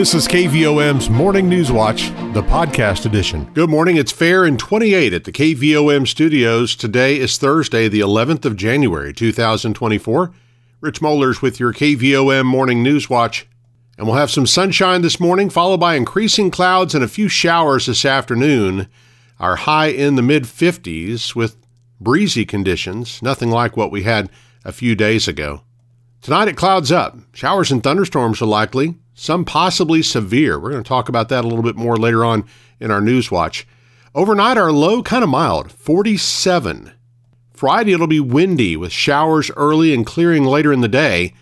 This 0.00 0.14
is 0.14 0.26
KVOM's 0.26 1.10
Morning 1.10 1.46
News 1.46 1.70
Watch, 1.70 2.08
the 2.32 2.42
podcast 2.42 3.04
edition. 3.04 3.44
Good 3.52 3.68
morning. 3.68 3.98
It's 3.98 4.10
fair 4.10 4.46
and 4.46 4.58
28 4.58 5.12
at 5.12 5.24
the 5.24 5.30
KVOM 5.30 6.08
studios. 6.08 6.74
Today 6.74 7.18
is 7.18 7.36
Thursday, 7.36 7.86
the 7.86 8.00
11th 8.00 8.46
of 8.46 8.56
January, 8.56 9.12
2024. 9.12 10.32
Rich 10.80 11.02
Mollers 11.02 11.42
with 11.42 11.60
your 11.60 11.74
KVOM 11.74 12.46
Morning 12.46 12.82
News 12.82 13.10
Watch. 13.10 13.46
And 13.98 14.06
we'll 14.06 14.16
have 14.16 14.30
some 14.30 14.46
sunshine 14.46 15.02
this 15.02 15.20
morning, 15.20 15.50
followed 15.50 15.80
by 15.80 15.96
increasing 15.96 16.50
clouds 16.50 16.94
and 16.94 17.04
a 17.04 17.06
few 17.06 17.28
showers 17.28 17.84
this 17.84 18.06
afternoon. 18.06 18.88
Our 19.38 19.56
high 19.56 19.88
in 19.88 20.16
the 20.16 20.22
mid 20.22 20.44
50s 20.44 21.34
with 21.34 21.58
breezy 22.00 22.46
conditions, 22.46 23.20
nothing 23.20 23.50
like 23.50 23.76
what 23.76 23.92
we 23.92 24.04
had 24.04 24.30
a 24.64 24.72
few 24.72 24.94
days 24.94 25.28
ago. 25.28 25.60
Tonight 26.22 26.48
it 26.48 26.56
clouds 26.56 26.90
up. 26.90 27.18
Showers 27.34 27.70
and 27.70 27.82
thunderstorms 27.82 28.40
are 28.40 28.46
likely, 28.46 28.94
some 29.20 29.44
possibly 29.44 30.00
severe. 30.00 30.58
We're 30.58 30.70
going 30.70 30.82
to 30.82 30.88
talk 30.88 31.10
about 31.10 31.28
that 31.28 31.44
a 31.44 31.46
little 31.46 31.62
bit 31.62 31.76
more 31.76 31.98
later 31.98 32.24
on 32.24 32.46
in 32.80 32.90
our 32.90 33.02
news 33.02 33.30
watch. 33.30 33.66
Overnight, 34.14 34.56
our 34.56 34.72
low 34.72 35.02
kind 35.02 35.22
of 35.22 35.28
mild, 35.28 35.70
47. 35.72 36.92
Friday, 37.52 37.92
it'll 37.92 38.06
be 38.06 38.18
windy 38.18 38.78
with 38.78 38.92
showers 38.92 39.50
early 39.58 39.92
and 39.92 40.06
clearing 40.06 40.44
later 40.44 40.72
in 40.72 40.80
the 40.80 40.88
day. 40.88 41.34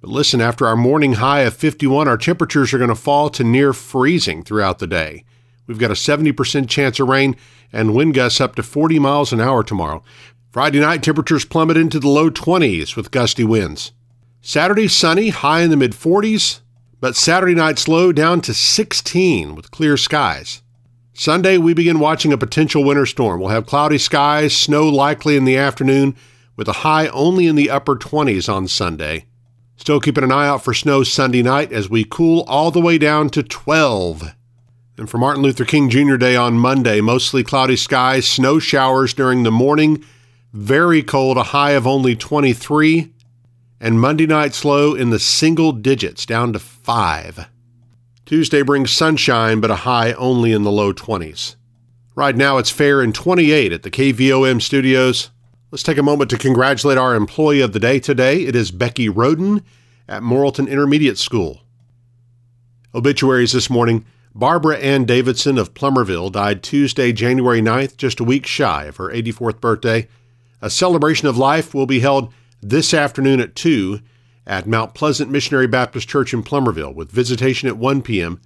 But 0.00 0.10
listen, 0.10 0.40
after 0.40 0.68
our 0.68 0.76
morning 0.76 1.14
high 1.14 1.40
of 1.40 1.56
51, 1.56 2.06
our 2.06 2.16
temperatures 2.16 2.72
are 2.72 2.78
going 2.78 2.90
to 2.90 2.94
fall 2.94 3.28
to 3.30 3.42
near 3.42 3.72
freezing 3.72 4.44
throughout 4.44 4.78
the 4.78 4.86
day. 4.86 5.24
We've 5.66 5.80
got 5.80 5.90
a 5.90 5.94
70% 5.94 6.68
chance 6.68 7.00
of 7.00 7.08
rain 7.08 7.34
and 7.72 7.92
wind 7.92 8.14
gusts 8.14 8.40
up 8.40 8.54
to 8.54 8.62
40 8.62 9.00
miles 9.00 9.32
an 9.32 9.40
hour 9.40 9.64
tomorrow. 9.64 10.04
Friday 10.52 10.78
night, 10.78 11.02
temperatures 11.02 11.44
plummet 11.44 11.76
into 11.76 11.98
the 11.98 12.08
low 12.08 12.30
20s 12.30 12.94
with 12.94 13.10
gusty 13.10 13.42
winds. 13.42 13.90
Saturday, 14.40 14.86
sunny, 14.86 15.30
high 15.30 15.62
in 15.62 15.70
the 15.70 15.76
mid 15.76 15.90
40s, 15.90 16.60
but 17.06 17.14
Saturday 17.14 17.54
night's 17.54 17.86
low 17.86 18.10
down 18.10 18.40
to 18.40 18.52
16 18.52 19.54
with 19.54 19.70
clear 19.70 19.96
skies. 19.96 20.60
Sunday, 21.12 21.56
we 21.56 21.72
begin 21.72 22.00
watching 22.00 22.32
a 22.32 22.36
potential 22.36 22.82
winter 22.82 23.06
storm. 23.06 23.38
We'll 23.38 23.50
have 23.50 23.64
cloudy 23.64 23.96
skies, 23.96 24.56
snow 24.56 24.88
likely 24.88 25.36
in 25.36 25.44
the 25.44 25.56
afternoon, 25.56 26.16
with 26.56 26.66
a 26.66 26.82
high 26.82 27.06
only 27.10 27.46
in 27.46 27.54
the 27.54 27.70
upper 27.70 27.94
20s 27.94 28.52
on 28.52 28.66
Sunday. 28.66 29.26
Still 29.76 30.00
keeping 30.00 30.24
an 30.24 30.32
eye 30.32 30.48
out 30.48 30.64
for 30.64 30.74
snow 30.74 31.04
Sunday 31.04 31.44
night 31.44 31.70
as 31.70 31.88
we 31.88 32.02
cool 32.02 32.42
all 32.48 32.72
the 32.72 32.80
way 32.80 32.98
down 32.98 33.30
to 33.30 33.44
12. 33.44 34.34
And 34.98 35.08
for 35.08 35.18
Martin 35.18 35.44
Luther 35.44 35.64
King 35.64 35.88
Jr. 35.88 36.16
Day 36.16 36.34
on 36.34 36.54
Monday, 36.54 37.00
mostly 37.00 37.44
cloudy 37.44 37.76
skies, 37.76 38.26
snow 38.26 38.58
showers 38.58 39.14
during 39.14 39.44
the 39.44 39.52
morning, 39.52 40.04
very 40.52 41.04
cold, 41.04 41.36
a 41.36 41.44
high 41.44 41.74
of 41.74 41.86
only 41.86 42.16
23 42.16 43.12
and 43.80 44.00
Monday 44.00 44.26
night's 44.26 44.64
low 44.64 44.94
in 44.94 45.10
the 45.10 45.18
single 45.18 45.72
digits, 45.72 46.24
down 46.24 46.52
to 46.52 46.58
5. 46.58 47.48
Tuesday 48.24 48.62
brings 48.62 48.90
sunshine, 48.90 49.60
but 49.60 49.70
a 49.70 49.76
high 49.76 50.12
only 50.14 50.52
in 50.52 50.62
the 50.62 50.72
low 50.72 50.92
20s. 50.92 51.56
Right 52.14 52.34
now 52.34 52.56
it's 52.56 52.70
fair 52.70 53.02
and 53.02 53.14
28 53.14 53.72
at 53.72 53.82
the 53.82 53.90
KVOM 53.90 54.62
studios. 54.62 55.30
Let's 55.70 55.82
take 55.82 55.98
a 55.98 56.02
moment 56.02 56.30
to 56.30 56.38
congratulate 56.38 56.96
our 56.96 57.14
employee 57.14 57.60
of 57.60 57.72
the 57.72 57.78
day 57.78 58.00
today. 58.00 58.44
It 58.44 58.56
is 58.56 58.70
Becky 58.70 59.08
Roden 59.08 59.62
at 60.08 60.22
Morrilton 60.22 60.68
Intermediate 60.68 61.18
School. 61.18 61.60
Obituaries 62.94 63.52
this 63.52 63.68
morning. 63.68 64.06
Barbara 64.34 64.78
Ann 64.78 65.04
Davidson 65.04 65.58
of 65.58 65.74
Plumerville 65.74 66.32
died 66.32 66.62
Tuesday, 66.62 67.12
January 67.12 67.60
9th, 67.60 67.96
just 67.96 68.20
a 68.20 68.24
week 68.24 68.46
shy 68.46 68.84
of 68.84 68.96
her 68.96 69.08
84th 69.08 69.60
birthday. 69.60 70.08
A 70.62 70.70
celebration 70.70 71.28
of 71.28 71.36
life 71.36 71.74
will 71.74 71.86
be 71.86 72.00
held 72.00 72.32
this 72.62 72.94
afternoon 72.94 73.40
at 73.40 73.54
2 73.54 74.00
at 74.46 74.66
Mount 74.66 74.94
Pleasant 74.94 75.30
Missionary 75.30 75.66
Baptist 75.66 76.08
Church 76.08 76.32
in 76.32 76.42
Plumerville 76.42 76.94
with 76.94 77.10
visitation 77.10 77.68
at 77.68 77.76
1 77.76 78.02
p.m. 78.02 78.40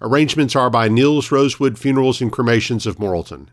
Arrangements 0.00 0.56
are 0.56 0.70
by 0.70 0.88
Niels 0.88 1.30
Rosewood 1.30 1.78
Funerals 1.78 2.20
and 2.20 2.32
Cremations 2.32 2.86
of 2.86 2.96
Morrilton. 2.96 3.48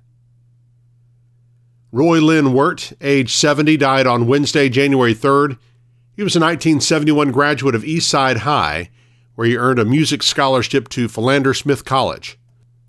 Roy 1.92 2.20
Lynn 2.20 2.54
Wirt, 2.54 2.93
age 3.02 3.33
70, 3.33 3.77
died 3.77 4.05
on 4.05 4.27
Wednesday, 4.27 4.70
January 4.70 5.15
3rd. 5.15 5.58
He 6.15 6.23
was 6.23 6.36
a 6.36 6.39
1971 6.39 7.32
graduate 7.32 7.73
of 7.73 7.83
Eastside 7.83 8.38
High, 8.38 8.92
where 9.36 9.48
he 9.48 9.58
earned 9.58 9.80
a 9.80 9.86
music 9.86 10.21
scholarship 10.21 10.89
to 10.89 11.08
Philander 11.08 11.54
Smith 11.54 11.86
College. 11.86 12.38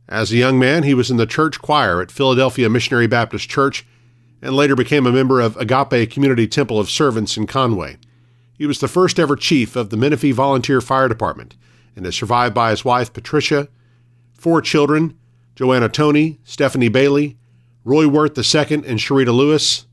As 0.09 0.33
a 0.33 0.37
young 0.37 0.59
man, 0.59 0.83
he 0.83 0.93
was 0.93 1.11
in 1.11 1.17
the 1.17 1.27
church 1.27 1.63
choir 1.63 2.03
at 2.03 2.11
Philadelphia 2.11 2.69
Missionary 2.69 3.07
Baptist 3.07 3.49
Church 3.49 3.87
and 4.43 4.55
later 4.55 4.75
became 4.75 5.07
a 5.07 5.13
member 5.13 5.41
of 5.41 5.57
Agape 5.57 6.11
Community 6.11 6.47
Temple 6.47 6.79
of 6.79 6.91
Servants 6.91 7.37
in 7.37 7.47
Conway. 7.47 7.99
He 8.53 8.67
was 8.67 8.81
the 8.81 8.89
first 8.89 9.19
ever 9.19 9.37
chief 9.37 9.77
of 9.77 9.91
the 9.91 9.97
Menifee 9.97 10.33
Volunteer 10.33 10.81
Fire 10.81 11.09
Department 11.09 11.57
and 11.97 12.07
is 12.07 12.15
survived 12.15 12.55
by 12.55 12.71
his 12.71 12.85
wife 12.85 13.13
Patricia, 13.13 13.69
four 14.35 14.61
children 14.61 15.17
Joanna 15.55 15.91
Tony, 15.91 16.41
Stephanie 16.43 16.89
Bailey, 16.89 17.37
Roy 17.85 18.09
Worth 18.09 18.39
II, 18.39 18.75
and 18.77 18.99
Sharita 18.99 19.35
Lewis, 19.35 19.87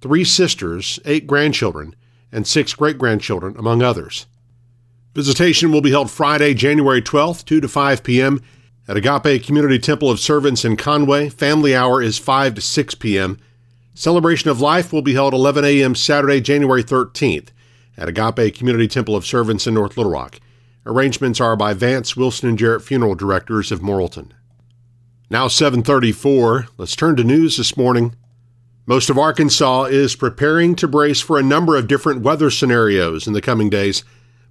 three 0.00 0.22
sisters, 0.22 1.00
eight 1.04 1.26
grandchildren, 1.26 1.96
and 2.30 2.46
six 2.46 2.74
great 2.74 2.98
grandchildren, 2.98 3.56
among 3.58 3.82
others. 3.82 4.26
Visitation 5.14 5.72
will 5.72 5.80
be 5.80 5.90
held 5.90 6.10
Friday, 6.10 6.54
January 6.54 7.00
12th, 7.00 7.44
2 7.44 7.60
to 7.60 7.68
5 7.68 8.02
p.m. 8.02 8.40
at 8.86 8.96
Agape 8.96 9.44
Community 9.44 9.78
Temple 9.78 10.10
of 10.10 10.20
Servants 10.20 10.64
in 10.64 10.76
Conway. 10.76 11.28
Family 11.28 11.74
hour 11.74 12.02
is 12.02 12.18
5 12.18 12.54
to 12.54 12.60
6 12.60 12.94
p.m. 12.96 13.38
Celebration 13.96 14.50
of 14.50 14.60
Life 14.60 14.92
will 14.92 15.02
be 15.02 15.14
held 15.14 15.34
11 15.34 15.64
a.m. 15.64 15.94
Saturday, 15.94 16.40
January 16.40 16.82
13th 16.82 17.50
at 17.96 18.08
Agape 18.08 18.52
Community 18.52 18.88
Temple 18.88 19.14
of 19.14 19.24
Servants 19.24 19.68
in 19.68 19.74
North 19.74 19.96
Little 19.96 20.10
Rock. 20.10 20.40
Arrangements 20.84 21.40
are 21.40 21.54
by 21.54 21.74
Vance 21.74 22.16
Wilson 22.16 22.48
and 22.48 22.58
Jarrett 22.58 22.82
Funeral 22.82 23.14
Directors 23.14 23.70
of 23.70 23.78
Morrilton. 23.78 24.32
Now 25.30 25.46
734, 25.46 26.66
let's 26.76 26.96
turn 26.96 27.14
to 27.14 27.22
news 27.22 27.56
this 27.56 27.76
morning. 27.76 28.16
Most 28.84 29.10
of 29.10 29.16
Arkansas 29.16 29.84
is 29.84 30.16
preparing 30.16 30.74
to 30.74 30.88
brace 30.88 31.20
for 31.20 31.38
a 31.38 31.42
number 31.44 31.76
of 31.76 31.86
different 31.86 32.22
weather 32.22 32.50
scenarios 32.50 33.28
in 33.28 33.32
the 33.32 33.40
coming 33.40 33.70
days 33.70 34.02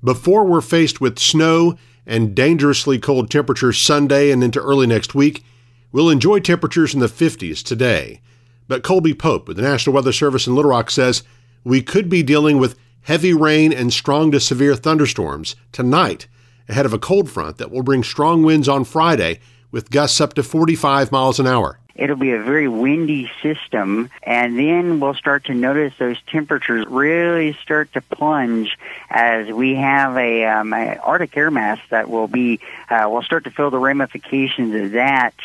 before 0.01 0.45
we're 0.45 0.61
faced 0.61 1.01
with 1.01 1.19
snow 1.19 1.77
and 2.05 2.33
dangerously 2.33 2.97
cold 2.97 3.29
temperatures 3.29 3.77
Sunday 3.77 4.31
and 4.31 4.41
into 4.41 4.61
early 4.61 4.87
next 4.87 5.13
week. 5.13 5.43
We'll 5.91 6.09
enjoy 6.09 6.39
temperatures 6.39 6.93
in 6.93 7.01
the 7.01 7.07
50s 7.07 7.61
today 7.61 8.21
but 8.67 8.83
Colby 8.83 9.13
Pope 9.13 9.47
with 9.47 9.57
the 9.57 9.63
National 9.63 9.93
Weather 9.93 10.13
Service 10.13 10.47
in 10.47 10.55
Little 10.55 10.71
Rock 10.71 10.89
says 10.89 11.23
we 11.63 11.81
could 11.81 12.09
be 12.09 12.23
dealing 12.23 12.57
with 12.57 12.77
heavy 13.03 13.33
rain 13.33 13.73
and 13.73 13.91
strong 13.91 14.31
to 14.31 14.39
severe 14.39 14.75
thunderstorms 14.75 15.55
tonight 15.71 16.27
ahead 16.69 16.85
of 16.85 16.93
a 16.93 16.99
cold 16.99 17.29
front 17.29 17.57
that 17.57 17.71
will 17.71 17.83
bring 17.83 18.03
strong 18.03 18.43
winds 18.43 18.69
on 18.69 18.83
Friday 18.83 19.39
with 19.71 19.89
gusts 19.89 20.21
up 20.21 20.33
to 20.33 20.43
45 20.43 21.11
miles 21.11 21.39
an 21.39 21.47
hour. 21.47 21.79
It'll 21.95 22.15
be 22.15 22.31
a 22.31 22.41
very 22.41 22.67
windy 22.67 23.29
system, 23.43 24.09
and 24.23 24.57
then 24.57 24.99
we'll 24.99 25.13
start 25.13 25.45
to 25.45 25.53
notice 25.53 25.93
those 25.99 26.17
temperatures 26.25 26.87
really 26.87 27.53
start 27.61 27.93
to 27.93 28.01
plunge 28.01 28.79
as 29.11 29.47
we 29.49 29.75
have 29.75 30.17
a, 30.17 30.43
um, 30.45 30.73
Arctic 30.73 31.37
air 31.37 31.51
mass 31.51 31.77
that 31.91 32.09
will 32.09 32.27
be, 32.27 32.59
uh, 32.89 33.07
we'll 33.07 33.21
start 33.21 33.43
to 33.43 33.51
feel 33.51 33.69
the 33.69 33.77
ramifications 33.77 34.73
of 34.73 34.91
that 34.93 35.35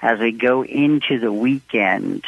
as 0.00 0.18
we 0.18 0.32
go 0.32 0.64
into 0.64 1.18
the 1.18 1.32
weekend. 1.32 2.24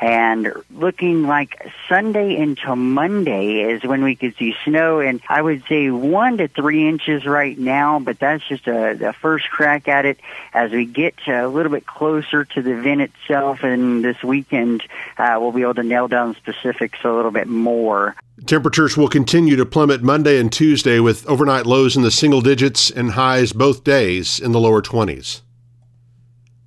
And 0.00 0.52
looking 0.74 1.26
like 1.26 1.70
Sunday 1.88 2.40
until 2.40 2.76
Monday 2.76 3.60
is 3.62 3.82
when 3.82 4.02
we 4.02 4.16
could 4.16 4.36
see 4.36 4.54
snow, 4.64 5.00
and 5.00 5.20
I 5.28 5.42
would 5.42 5.64
say 5.68 5.90
one 5.90 6.38
to 6.38 6.48
three 6.48 6.88
inches 6.88 7.26
right 7.26 7.58
now, 7.58 7.98
but 7.98 8.18
that's 8.18 8.46
just 8.48 8.66
a, 8.66 8.94
the 8.94 9.12
first 9.12 9.50
crack 9.50 9.88
at 9.88 10.06
it. 10.06 10.18
As 10.54 10.70
we 10.70 10.86
get 10.86 11.14
a 11.26 11.46
little 11.48 11.72
bit 11.72 11.86
closer 11.86 12.44
to 12.44 12.62
the 12.62 12.72
event 12.78 13.02
itself, 13.02 13.62
and 13.62 14.04
this 14.04 14.22
weekend, 14.22 14.82
uh, 15.18 15.36
we'll 15.40 15.52
be 15.52 15.62
able 15.62 15.74
to 15.74 15.82
nail 15.82 16.08
down 16.08 16.34
specifics 16.36 16.98
a 17.04 17.10
little 17.10 17.30
bit 17.30 17.48
more. 17.48 18.16
Temperatures 18.46 18.96
will 18.96 19.08
continue 19.08 19.54
to 19.56 19.66
plummet 19.66 20.02
Monday 20.02 20.40
and 20.40 20.50
Tuesday 20.50 20.98
with 20.98 21.26
overnight 21.26 21.66
lows 21.66 21.94
in 21.94 22.02
the 22.02 22.10
single 22.10 22.40
digits 22.40 22.90
and 22.90 23.12
highs 23.12 23.52
both 23.52 23.84
days 23.84 24.40
in 24.40 24.52
the 24.52 24.60
lower 24.60 24.80
20s. 24.80 25.42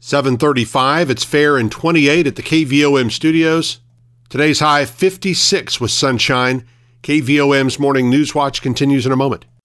735, 0.05 1.09
it's 1.09 1.23
fair 1.23 1.57
and 1.57 1.71
28 1.71 2.27
at 2.27 2.35
the 2.35 2.43
KVOM 2.43 3.09
studios. 3.09 3.79
Today's 4.27 4.59
high 4.59 4.83
56 4.83 5.79
with 5.79 5.91
sunshine. 5.91 6.67
KVOM's 7.03 7.79
Morning 7.79 8.09
News 8.09 8.35
Watch 8.35 8.61
continues 8.61 9.05
in 9.05 9.13
a 9.13 9.15
moment. 9.15 9.45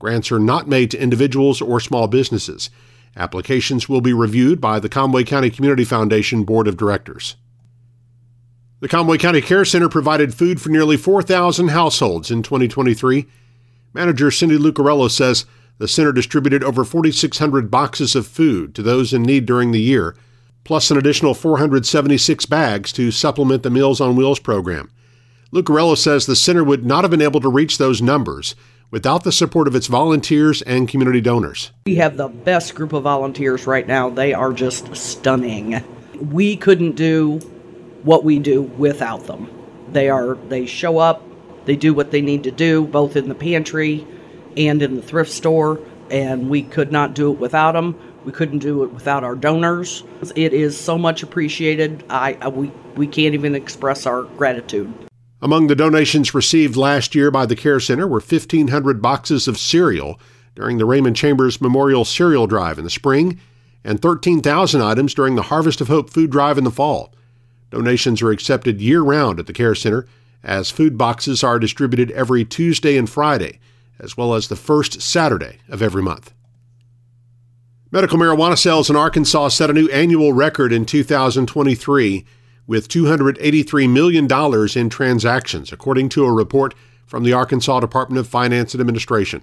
Grants 0.00 0.32
are 0.32 0.40
not 0.40 0.66
made 0.66 0.90
to 0.90 1.00
individuals 1.00 1.60
or 1.60 1.78
small 1.78 2.08
businesses. 2.08 2.70
Applications 3.16 3.86
will 3.86 4.00
be 4.00 4.14
reviewed 4.14 4.58
by 4.58 4.80
the 4.80 4.88
Conway 4.88 5.24
County 5.24 5.50
Community 5.50 5.84
Foundation 5.84 6.42
Board 6.42 6.66
of 6.66 6.78
Directors. 6.78 7.36
The 8.80 8.88
Conway 8.88 9.18
County 9.18 9.42
Care 9.42 9.66
Center 9.66 9.90
provided 9.90 10.34
food 10.34 10.58
for 10.58 10.70
nearly 10.70 10.96
4,000 10.96 11.68
households 11.68 12.30
in 12.30 12.42
2023. 12.42 13.26
Manager 13.92 14.30
Cindy 14.30 14.56
Lucarello 14.56 15.10
says 15.10 15.44
the 15.76 15.86
center 15.86 16.12
distributed 16.12 16.64
over 16.64 16.82
4,600 16.82 17.70
boxes 17.70 18.16
of 18.16 18.26
food 18.26 18.74
to 18.74 18.82
those 18.82 19.12
in 19.12 19.22
need 19.22 19.44
during 19.44 19.72
the 19.72 19.82
year, 19.82 20.16
plus 20.64 20.90
an 20.90 20.96
additional 20.96 21.34
476 21.34 22.46
bags 22.46 22.90
to 22.92 23.10
supplement 23.10 23.64
the 23.64 23.70
Meals 23.70 24.00
on 24.00 24.16
Wheels 24.16 24.38
program. 24.38 24.90
Lucarello 25.52 25.98
says 25.98 26.24
the 26.24 26.34
center 26.34 26.64
would 26.64 26.86
not 26.86 27.04
have 27.04 27.10
been 27.10 27.20
able 27.20 27.40
to 27.40 27.50
reach 27.50 27.76
those 27.76 28.00
numbers 28.00 28.54
without 28.90 29.24
the 29.24 29.32
support 29.32 29.68
of 29.68 29.74
its 29.74 29.86
volunteers 29.86 30.62
and 30.62 30.88
community 30.88 31.20
donors. 31.20 31.72
We 31.86 31.96
have 31.96 32.16
the 32.16 32.28
best 32.28 32.74
group 32.74 32.92
of 32.92 33.04
volunteers 33.04 33.66
right 33.66 33.86
now. 33.86 34.10
They 34.10 34.32
are 34.34 34.52
just 34.52 34.94
stunning. 34.96 35.82
We 36.30 36.56
couldn't 36.56 36.96
do 36.96 37.38
what 38.02 38.24
we 38.24 38.38
do 38.38 38.62
without 38.62 39.26
them. 39.26 39.50
They 39.92 40.08
are 40.08 40.34
they 40.34 40.66
show 40.66 40.98
up, 40.98 41.22
they 41.64 41.76
do 41.76 41.94
what 41.94 42.10
they 42.10 42.20
need 42.20 42.44
to 42.44 42.50
do 42.50 42.86
both 42.86 43.16
in 43.16 43.28
the 43.28 43.34
pantry 43.34 44.06
and 44.56 44.82
in 44.82 44.96
the 44.96 45.02
thrift 45.02 45.30
store, 45.30 45.80
and 46.10 46.48
we 46.50 46.62
could 46.62 46.92
not 46.92 47.14
do 47.14 47.32
it 47.32 47.38
without 47.38 47.72
them. 47.72 47.98
We 48.24 48.32
couldn't 48.32 48.58
do 48.58 48.84
it 48.84 48.92
without 48.92 49.24
our 49.24 49.34
donors. 49.34 50.04
It 50.36 50.52
is 50.52 50.78
so 50.78 50.98
much 50.98 51.22
appreciated. 51.22 52.04
I, 52.10 52.36
I 52.40 52.48
we 52.48 52.70
we 52.96 53.06
can't 53.06 53.34
even 53.34 53.54
express 53.54 54.06
our 54.06 54.22
gratitude. 54.22 54.92
Among 55.42 55.66
the 55.66 55.74
donations 55.74 56.34
received 56.34 56.76
last 56.76 57.14
year 57.14 57.30
by 57.30 57.46
the 57.46 57.56
Care 57.56 57.80
Center 57.80 58.06
were 58.06 58.20
1,500 58.20 59.00
boxes 59.00 59.48
of 59.48 59.58
cereal 59.58 60.20
during 60.54 60.78
the 60.78 60.84
Raymond 60.84 61.16
Chambers 61.16 61.60
Memorial 61.60 62.04
Cereal 62.04 62.46
Drive 62.46 62.78
in 62.78 62.84
the 62.84 62.90
spring 62.90 63.40
and 63.82 64.02
13,000 64.02 64.82
items 64.82 65.14
during 65.14 65.36
the 65.36 65.42
Harvest 65.42 65.80
of 65.80 65.88
Hope 65.88 66.10
Food 66.10 66.30
Drive 66.30 66.58
in 66.58 66.64
the 66.64 66.70
fall. 66.70 67.14
Donations 67.70 68.20
are 68.20 68.30
accepted 68.30 68.80
year 68.80 69.00
round 69.00 69.38
at 69.38 69.46
the 69.46 69.52
Care 69.52 69.74
Center 69.74 70.06
as 70.42 70.70
food 70.70 70.98
boxes 70.98 71.42
are 71.42 71.58
distributed 71.58 72.10
every 72.10 72.44
Tuesday 72.44 72.96
and 72.96 73.08
Friday 73.08 73.60
as 74.00 74.16
well 74.16 74.34
as 74.34 74.48
the 74.48 74.56
first 74.56 75.00
Saturday 75.00 75.58
of 75.68 75.82
every 75.82 76.02
month. 76.02 76.32
Medical 77.92 78.18
marijuana 78.18 78.56
sales 78.56 78.88
in 78.88 78.96
Arkansas 78.96 79.48
set 79.48 79.70
a 79.70 79.74
new 79.74 79.88
annual 79.88 80.32
record 80.32 80.72
in 80.72 80.86
2023 80.86 82.24
with 82.66 82.88
$283 82.88 83.90
million 83.90 84.28
in 84.78 84.90
transactions, 84.90 85.72
according 85.72 86.08
to 86.10 86.24
a 86.24 86.32
report 86.32 86.74
from 87.06 87.24
the 87.24 87.32
Arkansas 87.32 87.80
Department 87.80 88.18
of 88.18 88.28
Finance 88.28 88.74
and 88.74 88.80
Administration. 88.80 89.42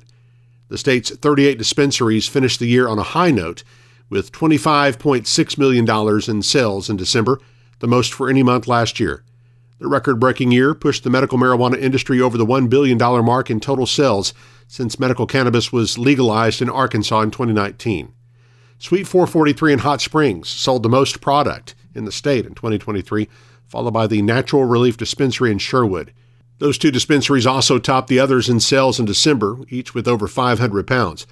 The 0.70 0.78
state's 0.78 1.12
38 1.12 1.58
dispensaries 1.58 2.28
finished 2.28 2.60
the 2.60 2.68
year 2.68 2.88
on 2.88 3.00
a 3.00 3.04
high 3.04 3.32
note 3.32 3.64
with 4.10 4.32
$25.6 4.32 5.58
million 5.58 6.30
in 6.30 6.42
sales 6.42 6.90
in 6.90 6.98
December, 6.98 7.40
the 7.80 7.88
most 7.88 8.14
for 8.14 8.30
any 8.30 8.44
month 8.44 8.68
last 8.68 9.00
year. 9.00 9.24
The 9.80 9.88
record 9.88 10.20
breaking 10.20 10.52
year 10.52 10.74
pushed 10.74 11.04
the 11.04 11.10
medical 11.10 11.38
marijuana 11.38 11.78
industry 11.78 12.20
over 12.20 12.38
the 12.38 12.46
$1 12.46 12.70
billion 12.70 12.98
mark 12.98 13.52
in 13.52 13.60
total 13.60 13.86
sales 13.86 14.34
since 14.68 15.00
medical 15.00 15.28
cannabis 15.28 15.72
was 15.72 15.98
legalized 15.98 16.62
in 16.62 16.70
Arkansas 16.70 17.22
in 17.22 17.32
2019. 17.32 18.14
Suite 18.80 19.08
443 19.08 19.74
in 19.74 19.80
Hot 19.80 20.02
Springs 20.02 20.50
sold 20.50 20.84
the 20.84 20.90
most 20.90 21.22
product 21.22 21.76
in 21.94 22.06
the 22.06 22.12
state 22.12 22.46
in 22.46 22.54
2023, 22.54 23.28
followed 23.68 23.92
by 23.92 24.08
the 24.08 24.22
Natural 24.22 24.66
Relief 24.66 24.98
Dispensary 24.98 25.52
in 25.52 25.58
Sherwood. 25.58 26.14
Those 26.60 26.78
two 26.78 26.92
dispensaries 26.92 27.46
also 27.46 27.78
topped 27.78 28.08
the 28.08 28.20
others 28.20 28.50
in 28.50 28.60
sales 28.60 29.00
in 29.00 29.06
December, 29.06 29.60
each 29.70 29.94
with 29.94 30.08
over 30.08 30.28
500 30.28 30.88
pounds. 30.88 31.28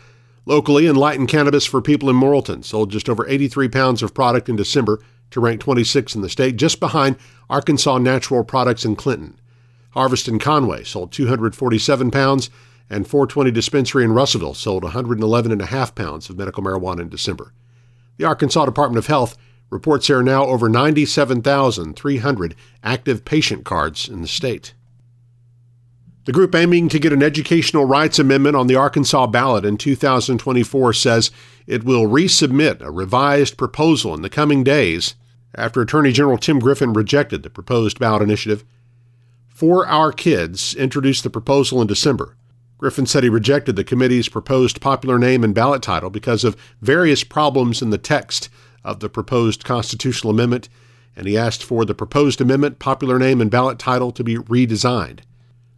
Locally, 0.46 0.86
Enlightened 0.86 1.28
Cannabis 1.28 1.66
for 1.66 1.82
People 1.82 2.10
in 2.10 2.16
Morrilton 2.16 2.64
sold 2.64 2.92
just 2.92 3.10
over 3.10 3.28
83 3.28 3.68
pounds 3.70 4.04
of 4.04 4.14
product 4.14 4.48
in 4.48 4.56
December 4.56 5.00
to 5.32 5.40
rank 5.40 5.62
26 5.62 6.14
in 6.14 6.22
the 6.22 6.30
state, 6.30 6.56
just 6.56 6.80
behind 6.80 7.18
Arkansas 7.50 7.98
Natural 7.98 8.44
Products 8.44 8.86
in 8.86 8.96
Clinton. 8.96 9.40
Harvest 9.92 10.28
in 10.28 10.38
Conway 10.38 10.84
sold 10.84 11.12
247 11.12 12.12
pounds, 12.12 12.52
and 12.90 13.08
420 13.08 13.50
Dispensary 13.50 14.04
in 14.04 14.12
Russellville 14.12 14.54
sold 14.54 14.84
111.5 14.84 15.96
pounds 15.96 16.30
of 16.30 16.38
medical 16.38 16.62
marijuana 16.62 17.02
in 17.02 17.10
December. 17.10 17.54
The 18.18 18.26
Arkansas 18.26 18.66
Department 18.66 19.00
of 19.00 19.08
Health 19.08 19.36
reports 19.70 20.08
there 20.08 20.20
are 20.20 20.24
now 20.24 20.46
over 20.46 20.70
97,300 20.70 22.56
active 22.84 23.26
patient 23.26 23.66
cards 23.66 24.08
in 24.08 24.22
the 24.22 24.28
state. 24.28 24.74
The 26.26 26.32
group 26.32 26.56
aiming 26.56 26.90
to 26.90 27.00
get 27.00 27.14
an 27.14 27.22
educational 27.22 27.86
rights 27.86 28.18
amendment 28.18 28.56
on 28.56 28.66
the 28.66 28.76
Arkansas 28.76 29.28
ballot 29.28 29.64
in 29.64 29.78
2024 29.78 30.94
says 30.94 31.30
it 31.68 31.84
will 31.84 32.08
resubmit 32.08 32.82
a 32.82 32.90
revised 32.90 33.58
proposal 33.58 34.14
in 34.16 34.24
the 34.24 34.30
coming 34.30 34.64
days 34.64 35.14
after 35.54 35.82
Attorney 35.82 36.12
General 36.12 36.40
Tim 36.40 36.60
Griffin 36.60 36.94
rejected 36.94 37.44
the 37.44 37.50
proposed 37.52 38.00
ballot 38.00 38.24
initiative. 38.24 38.66
For 39.48 39.86
Our 39.86 40.12
Kids 40.12 40.74
introduced 40.74 41.24
the 41.24 41.30
proposal 41.30 41.80
in 41.80 41.88
December. 41.88 42.36
Griffin 42.78 43.06
said 43.06 43.24
he 43.24 43.30
rejected 43.30 43.76
the 43.76 43.84
committee's 43.84 44.28
proposed 44.28 44.82
popular 44.82 45.18
name 45.18 45.44
and 45.44 45.56
ballot 45.56 45.82
title 45.82 46.10
because 46.10 46.44
of 46.44 46.58
various 46.82 47.24
problems 47.24 47.82
in 47.82 47.90
the 47.90 47.98
text 47.98 48.50
of 48.86 49.02
the 49.02 49.10
proposed 49.10 49.66
constitutional 49.66 50.32
amendment, 50.32 50.70
and 51.16 51.28
he 51.28 51.38
asked 51.38 51.64
for 51.64 51.84
the 51.84 51.96
proposed 51.96 52.40
amendment, 52.40 52.80
popular 52.80 53.20
name, 53.20 53.42
and 53.42 53.52
ballot 53.52 53.80
title 53.80 54.12
to 54.12 54.24
be 54.24 54.36
redesigned. 54.36 55.20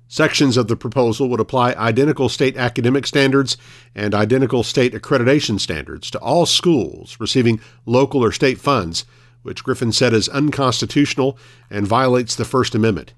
Sections 0.09 0.55
of 0.55 0.67
the 0.67 0.75
proposal 0.75 1.27
would 1.29 1.39
apply 1.39 1.73
identical 1.73 2.29
state 2.29 2.55
academic 2.55 3.05
standards 3.05 3.57
and 3.93 4.13
identical 4.13 4.63
state 4.63 4.93
accreditation 4.93 5.59
standards 5.59 6.09
to 6.11 6.19
all 6.19 6.45
schools 6.45 7.17
receiving 7.19 7.59
local 7.85 8.23
or 8.23 8.31
state 8.31 8.59
funds, 8.59 9.05
which 9.43 9.63
Griffin 9.63 9.91
said 9.91 10.13
is 10.13 10.29
unconstitutional 10.29 11.37
and 11.69 11.87
violates 11.87 12.35
the 12.35 12.45
First 12.45 12.73
Amendment. 12.73 13.13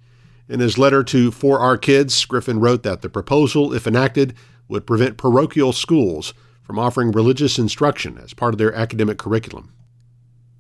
In 0.48 0.60
his 0.60 0.80
letter 0.80 1.04
to 1.04 1.30
For 1.30 1.60
Our 1.60 1.78
Kids, 1.78 2.26
Griffin 2.26 2.60
wrote 2.60 2.82
that 2.84 3.02
the 3.02 3.10
proposal, 3.10 3.72
if 3.74 3.86
enacted, 3.86 4.34
would 4.68 4.88
prevent 4.88 5.18
parochial 5.18 5.74
schools 5.74 6.34
from 6.64 6.80
offering 6.80 7.12
religious 7.12 7.60
instruction 7.60 8.18
as 8.18 8.34
part 8.34 8.54
of 8.54 8.58
their 8.58 8.74
academic 8.74 9.20
curriculum. 9.20 9.72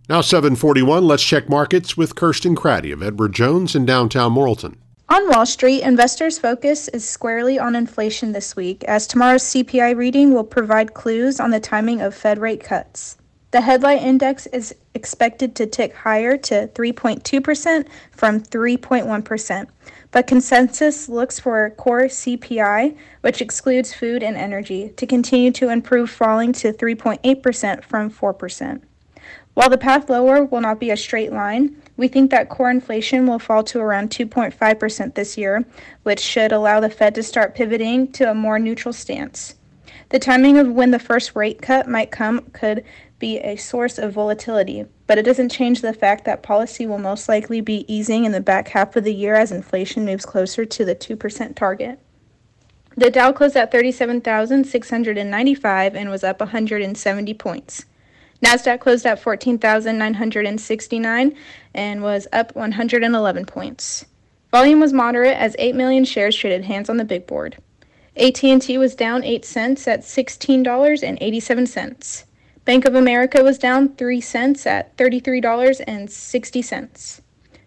Now 0.09 0.21
741, 0.21 1.05
let's 1.05 1.23
check 1.23 1.49
markets 1.49 1.95
with 1.95 2.15
Kirsten 2.15 2.55
Craddy 2.55 2.91
of 2.91 3.03
Edward 3.03 3.31
Jones 3.31 3.75
in 3.75 3.85
downtown 3.85 4.33
Morrilton. 4.33 4.77
On 5.07 5.29
Wall 5.29 5.45
Street, 5.45 5.83
investors' 5.83 6.39
focus 6.39 6.87
is 6.87 7.07
squarely 7.07 7.59
on 7.59 7.75
inflation 7.75 8.31
this 8.31 8.55
week, 8.55 8.83
as 8.85 9.05
tomorrow's 9.05 9.43
CPI 9.43 9.95
reading 9.95 10.33
will 10.33 10.43
provide 10.43 10.95
clues 10.95 11.39
on 11.39 11.51
the 11.51 11.59
timing 11.59 12.01
of 12.01 12.15
Fed 12.15 12.39
rate 12.39 12.63
cuts. 12.63 13.17
The 13.51 13.61
headline 13.61 13.99
index 13.99 14.47
is 14.47 14.73
expected 14.95 15.53
to 15.57 15.67
tick 15.67 15.93
higher 15.93 16.37
to 16.37 16.67
3.2% 16.73 17.85
from 18.09 18.39
3.1%, 18.39 19.67
but 20.09 20.25
consensus 20.25 21.07
looks 21.07 21.39
for 21.39 21.69
core 21.77 22.05
CPI, 22.05 22.97
which 23.21 23.43
excludes 23.43 23.93
food 23.93 24.23
and 24.23 24.35
energy, 24.35 24.91
to 24.97 25.05
continue 25.05 25.51
to 25.51 25.69
improve, 25.69 26.09
falling 26.09 26.51
to 26.53 26.73
3.8% 26.73 27.83
from 27.83 28.09
4%. 28.09 28.81
While 29.53 29.69
the 29.69 29.77
path 29.77 30.09
lower 30.09 30.45
will 30.45 30.61
not 30.61 30.79
be 30.79 30.91
a 30.91 30.97
straight 30.97 31.33
line, 31.33 31.75
we 31.97 32.07
think 32.07 32.31
that 32.31 32.49
core 32.49 32.69
inflation 32.69 33.27
will 33.27 33.39
fall 33.39 33.63
to 33.65 33.79
around 33.79 34.09
2.5% 34.09 35.15
this 35.15 35.37
year, 35.37 35.65
which 36.03 36.19
should 36.19 36.51
allow 36.51 36.79
the 36.79 36.89
Fed 36.89 37.15
to 37.15 37.23
start 37.23 37.55
pivoting 37.55 38.11
to 38.13 38.31
a 38.31 38.35
more 38.35 38.57
neutral 38.57 38.93
stance. 38.93 39.55
The 40.09 40.19
timing 40.19 40.57
of 40.57 40.71
when 40.71 40.91
the 40.91 40.99
first 40.99 41.35
rate 41.35 41.61
cut 41.61 41.87
might 41.87 42.09
come 42.09 42.41
could 42.53 42.83
be 43.19 43.37
a 43.39 43.57
source 43.57 43.99
of 43.99 44.13
volatility, 44.13 44.85
but 45.07 45.17
it 45.17 45.25
doesn't 45.25 45.49
change 45.49 45.81
the 45.81 45.93
fact 45.93 46.23
that 46.25 46.41
policy 46.41 46.87
will 46.87 46.97
most 46.97 47.27
likely 47.27 47.59
be 47.61 47.85
easing 47.93 48.25
in 48.25 48.31
the 48.31 48.41
back 48.41 48.69
half 48.69 48.95
of 48.95 49.03
the 49.03 49.13
year 49.13 49.35
as 49.35 49.51
inflation 49.51 50.05
moves 50.05 50.25
closer 50.25 50.65
to 50.65 50.85
the 50.85 50.95
2% 50.95 51.55
target. 51.55 51.99
The 52.95 53.11
Dow 53.11 53.31
closed 53.31 53.55
at 53.55 53.71
37,695 53.71 55.95
and 55.95 56.09
was 56.09 56.23
up 56.23 56.39
170 56.39 57.33
points. 57.35 57.85
Nasdaq 58.43 58.79
closed 58.79 59.05
at 59.05 59.19
14,969 59.19 61.35
and 61.73 62.01
was 62.01 62.27
up 62.31 62.55
111 62.55 63.45
points. 63.45 64.05
Volume 64.51 64.79
was 64.79 64.93
moderate 64.93 65.37
as 65.37 65.55
8 65.59 65.75
million 65.75 66.05
shares 66.05 66.35
traded 66.35 66.65
hands 66.65 66.89
on 66.89 66.97
the 66.97 67.05
big 67.05 67.27
board. 67.27 67.57
AT&T 68.17 68.75
was 68.77 68.95
down 68.95 69.23
8 69.23 69.45
cents 69.45 69.87
at 69.87 70.01
$16.87. 70.01 72.23
Bank 72.65 72.85
of 72.85 72.95
America 72.95 73.43
was 73.43 73.57
down 73.57 73.95
3 73.95 74.21
cents 74.21 74.65
at 74.65 74.97
$33.60. 74.97 77.21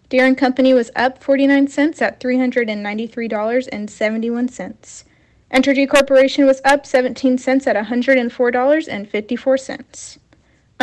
Deere 0.09 0.35
& 0.35 0.37
Company 0.37 0.73
was 0.73 0.91
up 0.95 1.23
49 1.23 1.67
cents 1.67 2.01
at 2.01 2.19
$393.71. 2.19 5.03
Entergy 5.51 5.89
Corporation 5.89 6.45
was 6.45 6.61
up 6.65 6.85
17 6.85 7.37
cents 7.37 7.67
at 7.67 7.75
$104.54. 7.75 10.17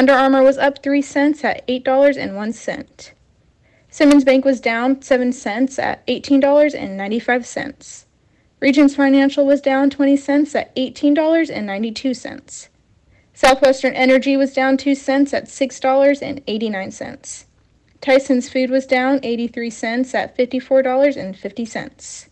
Under 0.00 0.14
Armour 0.14 0.42
was 0.42 0.56
up 0.56 0.82
3 0.82 1.02
cents 1.02 1.44
at 1.44 1.68
$8.01. 1.68 3.10
Simmons 3.90 4.24
Bank 4.24 4.46
was 4.46 4.58
down 4.58 5.02
7 5.02 5.30
cents 5.30 5.78
at 5.78 6.06
$18.95. 6.06 8.04
Regions 8.60 8.96
Financial 8.96 9.44
was 9.44 9.60
down 9.60 9.90
20 9.90 10.16
cents 10.16 10.54
at 10.54 10.74
$18.92. 10.74 12.68
Southwestern 13.34 13.92
Energy 13.92 14.38
was 14.38 14.54
down 14.54 14.78
2 14.78 14.94
cents 14.94 15.34
at 15.34 15.44
$6.89. 15.44 17.44
Tyson's 18.00 18.48
Food 18.48 18.70
was 18.70 18.86
down 18.86 19.20
83 19.22 19.68
cents 19.68 20.14
at 20.14 20.34
$54.50. 20.34 22.28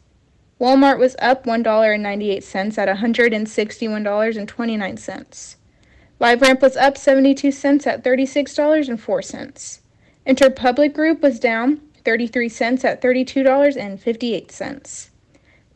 Walmart 0.58 0.98
was 0.98 1.16
up 1.18 1.44
$1.98 1.44 2.78
at 2.78 2.96
$161.29. 2.96 5.56
LiveRamp 6.20 6.60
was 6.60 6.76
up 6.76 6.98
72 6.98 7.52
cents 7.52 7.86
at 7.86 8.02
$36.04. 8.02 9.78
Interpublic 10.26 10.92
Group 10.92 11.22
was 11.22 11.38
down 11.38 11.80
33 12.04 12.48
cents 12.48 12.84
at 12.84 13.00
$32.58. 13.00 15.08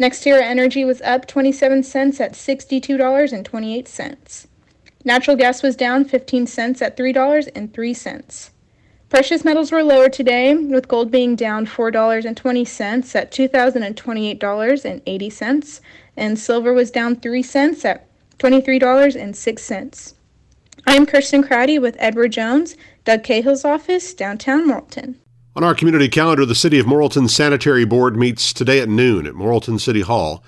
NextEra 0.01 0.43
Energy 0.43 0.85
was 0.85 1.01
up 1.03 1.29
27 1.29 1.85
cents 1.85 2.21
at 2.21 2.33
$62.28. 2.33 4.47
Natural 5.05 5.37
gas 5.37 5.63
was 5.63 5.77
down 5.77 6.05
15 6.05 6.49
cents 6.49 6.83
at 6.83 6.97
$3.03. 6.97 8.51
Precious 9.09 9.45
metals 9.45 9.71
were 9.71 9.85
lower 9.85 10.09
today, 10.09 10.57
with 10.57 10.89
gold 10.89 11.13
being 11.13 11.37
down 11.37 11.67
$4.20 11.67 13.15
at 13.15 13.31
$2,028.80, 13.31 15.81
and 16.17 16.39
silver 16.39 16.73
was 16.73 16.91
down 16.91 17.15
3 17.15 17.43
cents 17.45 17.85
at 17.85 18.09
$23.06. 18.39 20.15
I'm 20.85 21.07
Kirsten 21.07 21.45
Crowdy 21.45 21.81
with 21.81 21.97
Edward 22.01 22.33
Jones, 22.33 22.77
Doug 23.05 23.23
Cahill's 23.23 23.65
office, 23.65 24.13
downtown 24.13 24.69
Morrilton. 24.69 25.15
On 25.55 25.63
our 25.63 25.77
community 25.77 26.09
calendar, 26.09 26.45
the 26.45 26.57
City 26.57 26.79
of 26.81 26.87
Morrilton 26.87 27.31
Sanitary 27.31 27.85
Board 27.85 28.17
meets 28.17 28.53
today 28.53 28.81
at 28.81 28.89
noon 28.89 29.27
at 29.27 29.35
Morrilton 29.35 29.79
City 29.79 30.01
Hall. 30.01 30.43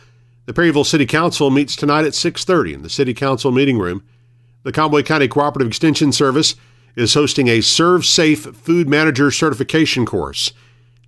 The 0.47 0.53
Perryville 0.53 0.85
City 0.85 1.07
Council 1.07 1.51
meets 1.51 1.77
tonight 1.77 2.05
at 2.05 2.15
6:30 2.15 2.75
in 2.75 2.83
the 2.83 2.91
City 2.91 3.15
Council 3.15 3.53
meeting 3.53 3.79
room. 3.79 4.03
The 4.65 4.73
Conway 4.73 5.05
County 5.05 5.29
Cooperative 5.29 5.69
Extension 5.69 6.11
Service 6.11 6.57
is 6.97 7.15
hosting 7.15 7.47
a 7.47 7.59
ServSafe 7.59 8.57
Food 8.57 8.89
Manager 8.89 9.31
Certification 9.31 10.05
course 10.05 10.53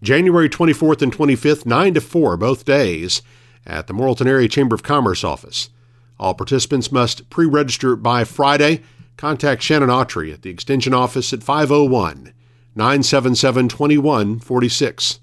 January 0.02 0.48
24th 0.48 1.02
and 1.02 1.12
25th, 1.12 1.66
9 1.66 1.94
to 1.94 2.00
4 2.00 2.36
both 2.36 2.64
days 2.64 3.22
at 3.66 3.88
the 3.88 3.94
Morrilton 3.94 4.26
Area 4.26 4.46
Chamber 4.46 4.74
of 4.74 4.84
Commerce 4.84 5.24
office. 5.24 5.70
All 6.18 6.34
participants 6.34 6.92
must 6.92 7.28
pre 7.28 7.46
register 7.46 7.96
by 7.96 8.22
Friday. 8.22 8.82
Contact 9.16 9.62
Shannon 9.62 9.88
Autry 9.88 10.32
at 10.32 10.42
the 10.42 10.50
Extension 10.50 10.92
office 10.92 11.32
at 11.32 11.42
501 11.42 12.34
977 12.74 13.68
2146. 13.68 15.20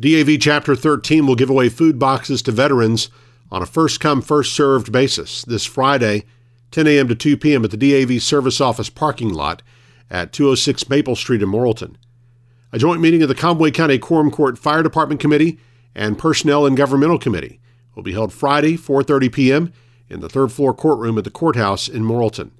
DAV 0.00 0.38
Chapter 0.40 0.76
13 0.76 1.26
will 1.26 1.34
give 1.34 1.50
away 1.50 1.68
food 1.68 1.98
boxes 1.98 2.40
to 2.42 2.52
veterans 2.52 3.10
on 3.50 3.62
a 3.62 3.66
first 3.66 3.98
come, 3.98 4.22
first 4.22 4.54
served 4.54 4.92
basis 4.92 5.44
this 5.44 5.66
Friday 5.66 6.24
10 6.70 6.86
a.m. 6.86 7.08
to 7.08 7.16
2 7.16 7.36
p.m. 7.36 7.64
at 7.64 7.72
the 7.72 7.76
DAV 7.76 8.22
Service 8.22 8.60
Office 8.60 8.90
parking 8.90 9.32
lot 9.32 9.62
at 10.08 10.32
206 10.32 10.88
Maple 10.88 11.16
Street 11.16 11.42
in 11.42 11.48
Morrilton. 11.48 11.96
A 12.72 12.78
joint 12.78 13.00
meeting 13.00 13.22
of 13.22 13.28
the 13.28 13.34
Conway 13.34 13.72
County 13.72 13.98
Quorum 13.98 14.30
Court 14.30 14.56
Fire 14.56 14.84
Department 14.84 15.20
Committee 15.20 15.58
and 15.96 16.18
Personnel 16.18 16.64
and 16.64 16.76
Governmental 16.76 17.18
Committee 17.18 17.58
will 17.96 18.04
be 18.04 18.12
held 18.12 18.32
Friday, 18.32 18.76
4:30 18.76 19.32
p.m. 19.32 19.72
in 20.08 20.20
the 20.20 20.28
third 20.28 20.52
floor 20.52 20.72
courtroom 20.72 21.18
at 21.18 21.24
the 21.24 21.30
courthouse 21.30 21.88
in 21.88 22.04
Morrilton. 22.04 22.52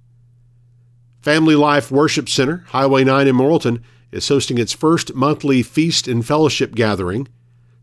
Family 1.28 1.56
Life 1.56 1.90
Worship 1.90 2.26
Center, 2.26 2.64
Highway 2.68 3.04
9 3.04 3.26
in 3.28 3.37
Morrilton, 3.37 3.82
is 4.11 4.26
hosting 4.28 4.56
its 4.56 4.73
first 4.73 5.14
monthly 5.14 5.62
feast 5.62 6.08
and 6.08 6.25
fellowship 6.25 6.75
gathering 6.75 7.28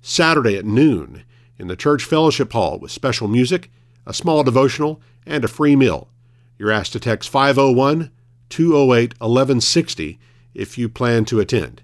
Saturday 0.01 0.57
at 0.57 0.65
noon 0.65 1.23
in 1.59 1.67
the 1.67 1.75
church 1.75 2.03
fellowship 2.05 2.53
hall 2.53 2.79
with 2.79 2.89
special 2.89 3.27
music, 3.27 3.69
a 4.03 4.15
small 4.15 4.43
devotional, 4.43 4.99
and 5.27 5.45
a 5.45 5.47
free 5.47 5.75
meal. 5.75 6.09
You're 6.57 6.71
asked 6.71 6.93
to 6.93 6.99
text 6.99 7.29
501 7.29 8.09
208 8.49 9.13
1160 9.19 10.19
if 10.55 10.79
you 10.79 10.89
plan 10.89 11.23
to 11.25 11.39
attend. 11.39 11.83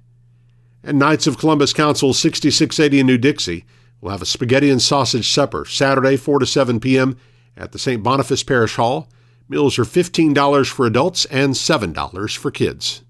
And 0.83 0.97
Knights 0.97 1.27
of 1.27 1.37
Columbus 1.37 1.73
Council 1.73 2.11
6680 2.11 3.01
in 3.01 3.05
New 3.05 3.19
Dixie 3.19 3.65
will 4.01 4.09
have 4.09 4.23
a 4.23 4.25
spaghetti 4.25 4.71
and 4.71 4.81
sausage 4.81 5.31
supper 5.31 5.65
Saturday 5.65 6.17
4 6.17 6.39
to 6.39 6.47
7 6.47 6.79
p.m. 6.79 7.17
at 7.55 7.71
the 7.71 7.77
St. 7.77 8.01
Boniface 8.01 8.41
Parish 8.41 8.77
Hall. 8.77 9.07
Meals 9.51 9.77
are 9.77 9.83
$15 9.83 10.69
for 10.69 10.85
adults 10.85 11.25
and 11.25 11.55
$7 11.55 12.37
for 12.37 12.51
kids. 12.51 13.01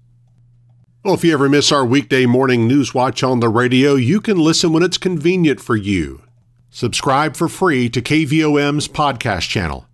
Well, 1.04 1.14
if 1.14 1.22
you 1.22 1.32
ever 1.32 1.48
miss 1.48 1.70
our 1.70 1.86
weekday 1.86 2.26
morning 2.26 2.66
news 2.66 2.92
watch 2.92 3.22
on 3.22 3.38
the 3.38 3.48
radio, 3.48 3.94
you 3.94 4.20
can 4.20 4.38
listen 4.38 4.72
when 4.72 4.82
it's 4.82 4.98
convenient 4.98 5.60
for 5.60 5.76
you. 5.76 6.20
Subscribe 6.68 7.36
for 7.36 7.46
free 7.46 7.88
to 7.90 8.02
KVOM's 8.02 8.88
podcast 8.88 9.48
channel. 9.48 9.86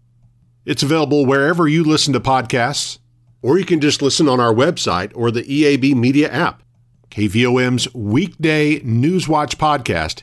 It's 0.64 0.83
available 0.83 1.26
wherever 1.26 1.69
you 1.69 1.85
listen 1.85 2.14
to 2.14 2.21
podcasts, 2.21 2.99
or 3.43 3.59
you 3.59 3.67
can 3.67 3.78
just 3.78 4.00
listen 4.00 4.26
on 4.26 4.40
our 4.40 4.55
website 4.55 5.12
or 5.14 5.31
the 5.31 5.43
EAB 5.43 5.95
Media 5.95 6.33
app. 6.33 6.62
KVOM's 7.11 7.95
weekday 7.95 8.81
Newswatch 8.81 9.57
podcast 9.57 10.23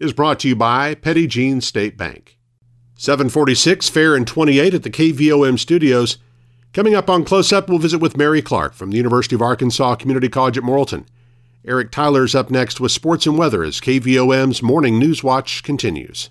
is 0.00 0.14
brought 0.14 0.40
to 0.40 0.48
you 0.48 0.56
by 0.56 0.94
Petit 0.94 1.26
Jean 1.26 1.60
State 1.60 1.98
Bank. 1.98 2.37
746 3.00 3.88
Fair 3.90 4.16
and 4.16 4.26
28 4.26 4.74
at 4.74 4.82
the 4.82 4.90
KVOM 4.90 5.56
studios. 5.56 6.18
Coming 6.72 6.96
up 6.96 7.08
on 7.08 7.24
Close 7.24 7.52
Up, 7.52 7.68
we'll 7.68 7.78
visit 7.78 8.00
with 8.00 8.16
Mary 8.16 8.42
Clark 8.42 8.74
from 8.74 8.90
the 8.90 8.96
University 8.96 9.36
of 9.36 9.40
Arkansas 9.40 9.94
Community 9.94 10.28
College 10.28 10.58
at 10.58 10.64
Morrilton. 10.64 11.06
Eric 11.64 11.92
Tyler's 11.92 12.34
up 12.34 12.50
next 12.50 12.80
with 12.80 12.90
sports 12.90 13.24
and 13.24 13.38
weather 13.38 13.62
as 13.62 13.80
KVOM's 13.80 14.64
Morning 14.64 14.98
News 14.98 15.22
Watch 15.22 15.62
continues. 15.62 16.30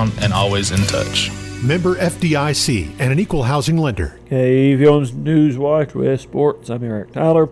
and 0.21 0.33
always 0.33 0.71
in 0.71 0.79
touch. 0.87 1.31
member 1.61 1.95
FDIC, 1.95 2.95
and 2.99 3.11
an 3.11 3.19
equal 3.19 3.43
housing 3.43 3.77
lender. 3.77 4.17
KVOM's 4.29 5.13
News 5.13 5.57
Watch 5.57 5.93
with 5.93 6.21
Sports. 6.21 6.69
I'm 6.69 6.83
Eric 6.83 7.11
Tyler. 7.11 7.49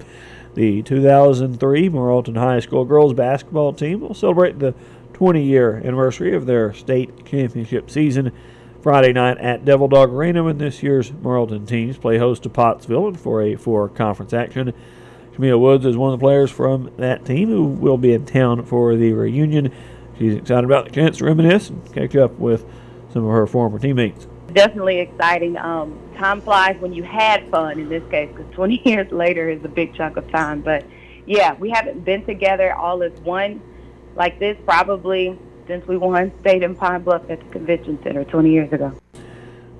The 0.55 0.81
2003 0.81 1.89
Morrilton 1.89 2.37
High 2.37 2.59
School 2.59 2.85
girls 2.85 3.13
basketball 3.13 3.73
team 3.73 4.01
will 4.01 4.15
celebrate 4.15 4.57
the 4.57 4.73
20 5.13 5.43
year 5.43 5.75
anniversary 5.85 6.33
of 6.35 6.45
their 6.45 6.73
state 6.73 7.25
championship 7.25 7.91
season 7.91 8.31
Friday 8.81 9.11
night 9.13 9.37
at 9.37 9.65
Devil 9.65 9.87
Dog 9.89 10.11
Arena 10.11 10.43
when 10.43 10.57
this 10.57 10.81
year's 10.81 11.11
Morrilton 11.11 11.67
teams 11.67 11.97
play 11.97 12.17
host 12.17 12.43
to 12.43 12.49
Pottsville 12.49 13.09
in 13.09 13.15
for 13.15 13.41
a 13.41 13.55
four 13.55 13.89
conference 13.89 14.33
action. 14.33 14.73
Camille 15.33 15.59
Woods 15.59 15.85
is 15.85 15.97
one 15.97 16.13
of 16.13 16.19
the 16.19 16.23
players 16.23 16.49
from 16.49 16.91
that 16.97 17.25
team 17.25 17.49
who 17.49 17.65
will 17.65 17.97
be 17.97 18.13
in 18.13 18.25
town 18.25 18.63
for 18.63 18.95
the 18.95 19.13
reunion. 19.13 19.71
She's 20.19 20.35
excited 20.35 20.65
about 20.65 20.83
the 20.83 20.91
chance 20.91 21.17
to 21.19 21.25
reminisce 21.25 21.69
and 21.69 21.93
catch 21.93 22.15
up 22.17 22.33
with 22.33 22.65
some 23.13 23.23
of 23.23 23.31
her 23.31 23.47
former 23.47 23.79
teammates. 23.79 24.27
Definitely 24.53 24.99
exciting. 24.99 25.55
Um, 25.55 25.97
time 26.17 26.41
flies 26.41 26.75
when 26.79 26.91
you 26.91 27.03
had 27.03 27.49
fun 27.49 27.79
in 27.79 27.87
this 27.87 28.03
case 28.11 28.29
because 28.35 28.53
20 28.53 28.81
years 28.85 29.11
later 29.11 29.49
is 29.49 29.63
a 29.63 29.69
big 29.69 29.95
chunk 29.95 30.17
of 30.17 30.29
time. 30.29 30.61
But 30.61 30.85
yeah, 31.25 31.53
we 31.53 31.69
haven't 31.69 32.03
been 32.03 32.25
together 32.25 32.73
all 32.73 33.01
as 33.01 33.13
one 33.21 33.61
like 34.15 34.39
this 34.39 34.57
probably 34.65 35.39
since 35.67 35.87
we 35.87 35.95
won 35.95 36.33
state 36.41 36.63
in 36.63 36.75
Pine 36.75 37.03
Bluff 37.03 37.29
at 37.29 37.39
the 37.39 37.45
convention 37.51 37.97
center 38.03 38.25
20 38.25 38.51
years 38.51 38.73
ago. 38.73 38.93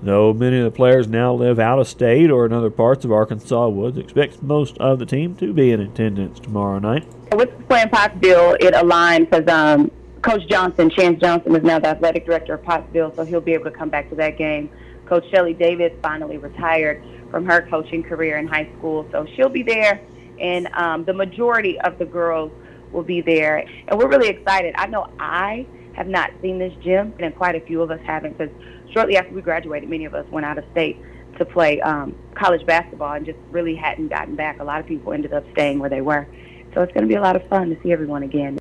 Though 0.01 0.31
many 0.31 0.60
of 0.60 0.63
the 0.63 0.72
players 0.72 1.10
now 1.10 1.34
live 1.34 1.60
out 1.60 1.79
of 1.79 1.88
state 1.89 2.31
or 2.31 2.46
in 2.46 2.53
other 2.53 2.69
parts 2.69 3.03
of 3.03 3.12
Arkansas, 3.12 3.67
Woods 3.67 3.98
expects 3.98 4.41
most 4.41 4.77
of 4.77 5.00
the 5.00 5.05
team 5.05 5.36
to 5.36 5.51
be 5.51 5.72
in 5.72 5.81
attendance 5.81 6.39
tomorrow 6.39 6.79
night. 6.79 7.05
With 7.34 7.50
playing 7.67 7.89
Pottsville, 7.89 8.55
it 8.62 8.74
aligned 8.74 9.29
because 9.29 9.46
um, 9.50 9.91
Coach 10.22 10.48
Johnson, 10.50 10.90
Chance 10.90 11.22
Johnson, 11.22 11.56
is 11.56 11.64
now 11.64 11.80
the 11.80 11.88
athletic 11.88 12.26
director 12.26 12.56
of 12.56 12.64
Pottsville, 12.64 13.14
so 13.16 13.24
he'll 13.24 13.40
be 13.40 13.54
able 13.54 13.66
to 13.66 13.72
come 13.72 13.90
back 13.90 14.10
to 14.10 14.16
that 14.16 14.38
game. 14.38 14.70
Coach 15.06 15.24
Shelly 15.32 15.54
Davis 15.54 15.94
finally 16.02 16.38
retired 16.38 17.02
from 17.32 17.46
her 17.46 17.66
coaching 17.70 18.04
career 18.04 18.38
in 18.38 18.48
high 18.48 18.70
school, 18.78 19.08
so 19.12 19.26
she'll 19.36 19.50
be 19.50 19.64
there, 19.64 20.02
and 20.40 20.68
um, 20.74 21.06
the 21.06 21.14
majority 21.14 21.80
of 21.82 21.98
the 22.00 22.06
girls 22.06 22.52
will 22.92 23.04
be 23.04 23.22
there. 23.22 23.66
And 23.88 23.98
we're 23.98 24.10
really 24.10 24.28
excited. 24.28 24.74
I 24.78 24.88
know 24.88 25.10
I 25.20 25.66
have 25.94 26.08
not 26.08 26.32
seen 26.42 26.60
this 26.60 26.74
gym, 26.84 27.14
and 27.20 27.34
quite 27.36 27.56
a 27.56 27.62
few 27.62 27.82
of 27.82 27.90
us 27.90 28.02
haven't, 28.06 28.38
because 28.38 28.54
shortly 28.92 29.16
after 29.16 29.34
we 29.34 29.42
graduated, 29.42 29.90
many 29.90 30.06
of 30.06 30.14
us 30.14 30.26
went 30.32 30.46
out 30.46 30.58
of 30.58 30.66
state 30.72 30.98
to 31.38 31.46
play 31.46 31.80
um, 31.82 32.14
college 32.36 32.66
basketball 32.66 33.14
and 33.14 33.26
just 33.26 33.40
really 33.52 33.76
hadn't 33.76 34.10
gotten 34.10 34.36
back. 34.36 34.60
A 34.60 34.64
lot 34.64 34.82
of 34.82 34.86
people 34.86 35.14
ended 35.14 35.34
up 35.34 35.46
staying 35.54 35.80
where 35.80 35.90
they 35.90 36.02
were. 36.02 36.28
So 36.74 36.82
it's 36.82 36.92
going 36.92 37.04
to 37.04 37.08
be 37.08 37.16
a 37.16 37.22
lot 37.22 37.38
of 37.38 37.48
fun 37.48 37.70
to 37.70 37.82
see 37.82 37.94
everyone 37.94 38.24
again 38.24 38.60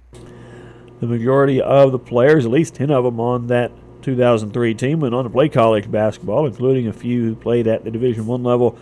the 1.01 1.07
majority 1.07 1.61
of 1.61 1.93
the 1.93 1.99
players, 1.99 2.45
at 2.45 2.51
least 2.51 2.75
10 2.75 2.91
of 2.91 3.05
them 3.05 3.21
on 3.21 3.47
that 3.49 3.71
2003 4.03 4.75
team, 4.75 5.01
went 5.01 5.15
on 5.15 5.25
to 5.25 5.31
play 5.31 5.49
college 5.49 5.91
basketball, 5.91 6.47
including 6.47 6.87
a 6.87 6.93
few 6.93 7.25
who 7.25 7.35
played 7.37 7.67
at 7.67 7.85
the 7.85 7.91
Division 7.91 8.27
One 8.27 8.43
level. 8.43 8.79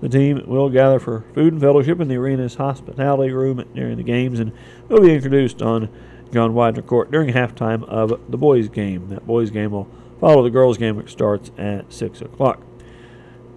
The 0.00 0.08
team 0.08 0.42
will 0.46 0.70
gather 0.70 0.98
for 0.98 1.24
food 1.34 1.52
and 1.52 1.60
fellowship 1.60 2.00
in 2.00 2.08
the 2.08 2.16
arena's 2.16 2.54
hospitality 2.54 3.32
room 3.32 3.62
during 3.74 3.98
the 3.98 4.02
games 4.02 4.40
and 4.40 4.52
will 4.88 5.02
be 5.02 5.14
introduced 5.14 5.60
on 5.60 5.90
John 6.32 6.54
Widener 6.54 6.82
Court 6.82 7.10
during 7.10 7.34
halftime 7.34 7.84
of 7.84 8.18
the 8.30 8.38
boys' 8.38 8.68
game. 8.68 9.10
That 9.10 9.26
boys' 9.26 9.50
game 9.50 9.72
will 9.72 9.88
follow 10.20 10.42
the 10.42 10.50
girls' 10.50 10.78
game, 10.78 10.96
which 10.96 11.10
starts 11.10 11.50
at 11.58 11.92
6 11.92 12.22
o'clock. 12.22 12.62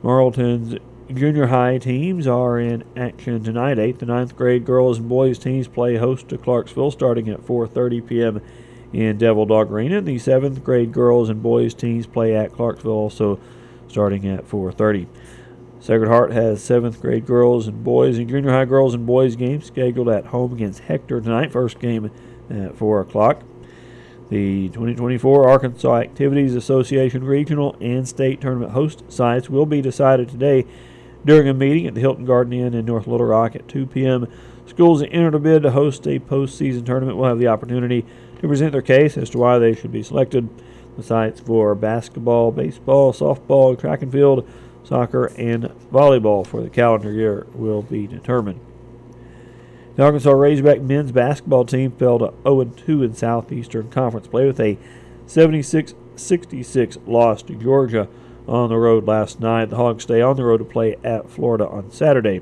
Morrilton's 0.03 0.79
Junior 1.11 1.47
high 1.47 1.79
teams 1.79 2.27
are 2.27 2.57
in 2.57 2.83
action 2.95 3.43
tonight. 3.43 3.77
8th 3.77 4.03
and 4.03 4.11
9th 4.11 4.35
grade 4.37 4.65
girls 4.65 4.99
and 4.99 5.09
boys 5.09 5.37
teams 5.37 5.67
play 5.67 5.97
host 5.97 6.29
to 6.29 6.37
Clarksville 6.37 6.91
starting 6.91 7.27
at 7.27 7.41
4:30 7.41 8.07
p.m. 8.07 8.41
in 8.93 9.17
Devil 9.17 9.45
Dog 9.45 9.69
Arena. 9.69 9.99
The 9.99 10.15
7th 10.15 10.63
grade 10.63 10.93
girls 10.93 11.29
and 11.29 11.43
boys 11.43 11.73
teams 11.73 12.07
play 12.07 12.33
at 12.33 12.53
Clarksville 12.53 12.93
also 12.93 13.37
starting 13.89 14.25
at 14.25 14.47
4:30. 14.47 15.07
Sacred 15.81 16.07
Heart 16.07 16.31
has 16.31 16.61
7th 16.61 17.01
grade 17.01 17.25
girls 17.25 17.67
and 17.67 17.83
boys 17.83 18.17
and 18.17 18.29
junior 18.29 18.51
high 18.51 18.63
girls 18.63 18.93
and 18.93 19.05
boys 19.05 19.35
games 19.35 19.65
scheduled 19.65 20.07
at 20.07 20.27
home 20.27 20.53
against 20.53 20.79
Hector 20.79 21.19
tonight. 21.19 21.51
First 21.51 21.79
game 21.79 22.11
at 22.49 22.77
4 22.77 23.01
o'clock. 23.01 23.43
The 24.29 24.69
2024 24.69 25.49
Arkansas 25.49 25.97
Activities 25.97 26.55
Association 26.55 27.25
regional 27.25 27.75
and 27.81 28.07
state 28.07 28.39
tournament 28.39 28.71
host 28.71 29.03
sites 29.11 29.49
will 29.49 29.65
be 29.65 29.81
decided 29.81 30.29
today 30.29 30.65
during 31.25 31.47
a 31.47 31.53
meeting 31.53 31.87
at 31.87 31.93
the 31.93 32.01
Hilton 32.01 32.25
Garden 32.25 32.53
Inn 32.53 32.73
in 32.73 32.85
North 32.85 33.07
Little 33.07 33.27
Rock 33.27 33.55
at 33.55 33.67
2 33.67 33.85
p.m., 33.87 34.27
schools 34.65 34.99
that 34.99 35.09
entered 35.09 35.35
a 35.35 35.39
bid 35.39 35.63
to 35.63 35.71
host 35.71 36.05
a 36.07 36.19
postseason 36.19 36.85
tournament 36.85 37.17
will 37.17 37.27
have 37.27 37.39
the 37.39 37.47
opportunity 37.47 38.05
to 38.39 38.47
present 38.47 38.71
their 38.71 38.81
case 38.81 39.17
as 39.17 39.29
to 39.29 39.37
why 39.37 39.57
they 39.57 39.73
should 39.73 39.91
be 39.91 40.03
selected. 40.03 40.49
The 40.97 41.03
sites 41.03 41.39
for 41.39 41.73
basketball, 41.75 42.51
baseball, 42.51 43.13
softball, 43.13 43.79
track 43.79 44.01
and 44.03 44.11
field, 44.11 44.47
soccer, 44.83 45.25
and 45.37 45.63
volleyball 45.91 46.45
for 46.45 46.61
the 46.61 46.69
calendar 46.69 47.11
year 47.11 47.47
will 47.53 47.81
be 47.81 48.05
determined. 48.05 48.59
The 49.95 50.03
Arkansas 50.03 50.31
Razorback 50.31 50.81
men's 50.81 51.11
basketball 51.11 51.65
team 51.65 51.91
fell 51.91 52.19
to 52.19 52.33
0 52.43 52.65
2 52.65 53.03
in 53.03 53.13
Southeastern 53.13 53.89
Conference 53.89 54.27
play 54.27 54.45
with 54.45 54.59
a 54.59 54.77
76 55.25 55.93
66 56.15 56.97
loss 57.07 57.41
to 57.43 57.55
Georgia 57.55 58.07
on 58.47 58.69
the 58.69 58.77
road 58.77 59.07
last 59.07 59.39
night. 59.39 59.69
The 59.69 59.77
Hogs 59.77 60.03
stay 60.03 60.21
on 60.21 60.35
the 60.35 60.43
road 60.43 60.57
to 60.57 60.65
play 60.65 60.95
at 61.03 61.29
Florida 61.29 61.67
on 61.67 61.91
Saturday. 61.91 62.41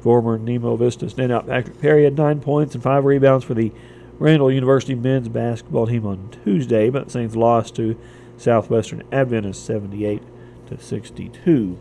Former 0.00 0.38
Nemo 0.38 0.76
Vista 0.76 1.06
standout 1.06 1.46
Patrick 1.46 1.80
Perry 1.80 2.04
had 2.04 2.16
nine 2.16 2.40
points 2.40 2.74
and 2.74 2.82
five 2.82 3.04
rebounds 3.04 3.44
for 3.44 3.54
the 3.54 3.72
Randall 4.18 4.52
University 4.52 4.94
men's 4.94 5.28
basketball 5.28 5.86
team 5.86 6.06
on 6.06 6.28
Tuesday, 6.44 6.90
but 6.90 7.06
the 7.06 7.10
Saints 7.10 7.34
lost 7.34 7.74
to 7.76 7.98
Southwestern 8.36 9.02
Adventist 9.10 9.64
78 9.64 10.22
to 10.68 10.78
62. 10.78 11.78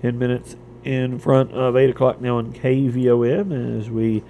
Ten 0.00 0.18
minutes 0.18 0.56
in 0.84 1.18
front 1.18 1.52
of 1.52 1.76
8 1.76 1.90
o'clock 1.90 2.20
now 2.20 2.38
on 2.38 2.52
KVOM 2.52 3.78
as 3.78 3.90
we 3.90 4.22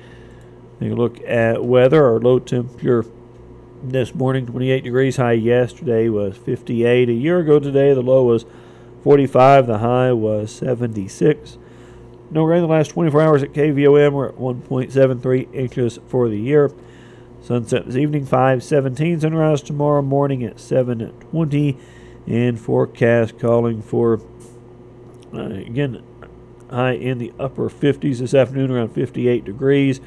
take 0.80 0.92
a 0.92 0.94
look 0.94 1.20
at 1.26 1.64
weather. 1.64 2.04
Our 2.04 2.18
low 2.18 2.38
temperature 2.38 3.04
this 3.82 4.14
morning 4.14 4.46
28 4.46 4.84
degrees 4.84 5.16
high 5.16 5.32
yesterday 5.32 6.08
was 6.08 6.36
58 6.36 7.08
a 7.08 7.12
year 7.12 7.38
ago 7.38 7.58
today 7.58 7.94
the 7.94 8.02
low 8.02 8.24
was 8.24 8.44
45 9.02 9.66
the 9.66 9.78
high 9.78 10.12
was 10.12 10.52
76 10.52 11.58
no 12.30 12.44
rain 12.44 12.62
in 12.62 12.68
the 12.68 12.72
last 12.72 12.88
24 12.88 13.22
hours 13.22 13.42
at 13.42 13.52
kvom 13.52 14.12
we're 14.12 14.28
at 14.28 14.36
1.73 14.36 15.52
inches 15.54 15.98
for 16.06 16.28
the 16.28 16.38
year. 16.38 16.70
Sunset 17.42 17.86
this 17.86 17.96
evening 17.96 18.24
517 18.24 19.20
sunrise 19.20 19.62
tomorrow 19.62 20.02
morning 20.02 20.44
at 20.44 20.60
720 20.60 21.76
and 22.26 22.60
forecast 22.60 23.38
calling 23.38 23.82
for 23.82 24.20
uh, 25.34 25.40
again 25.40 26.04
high 26.70 26.92
in 26.92 27.18
the 27.18 27.32
upper 27.38 27.68
50s 27.68 28.18
this 28.18 28.34
afternoon 28.34 28.70
around 28.70 28.90
58 28.90 29.44
degrees. 29.44 30.00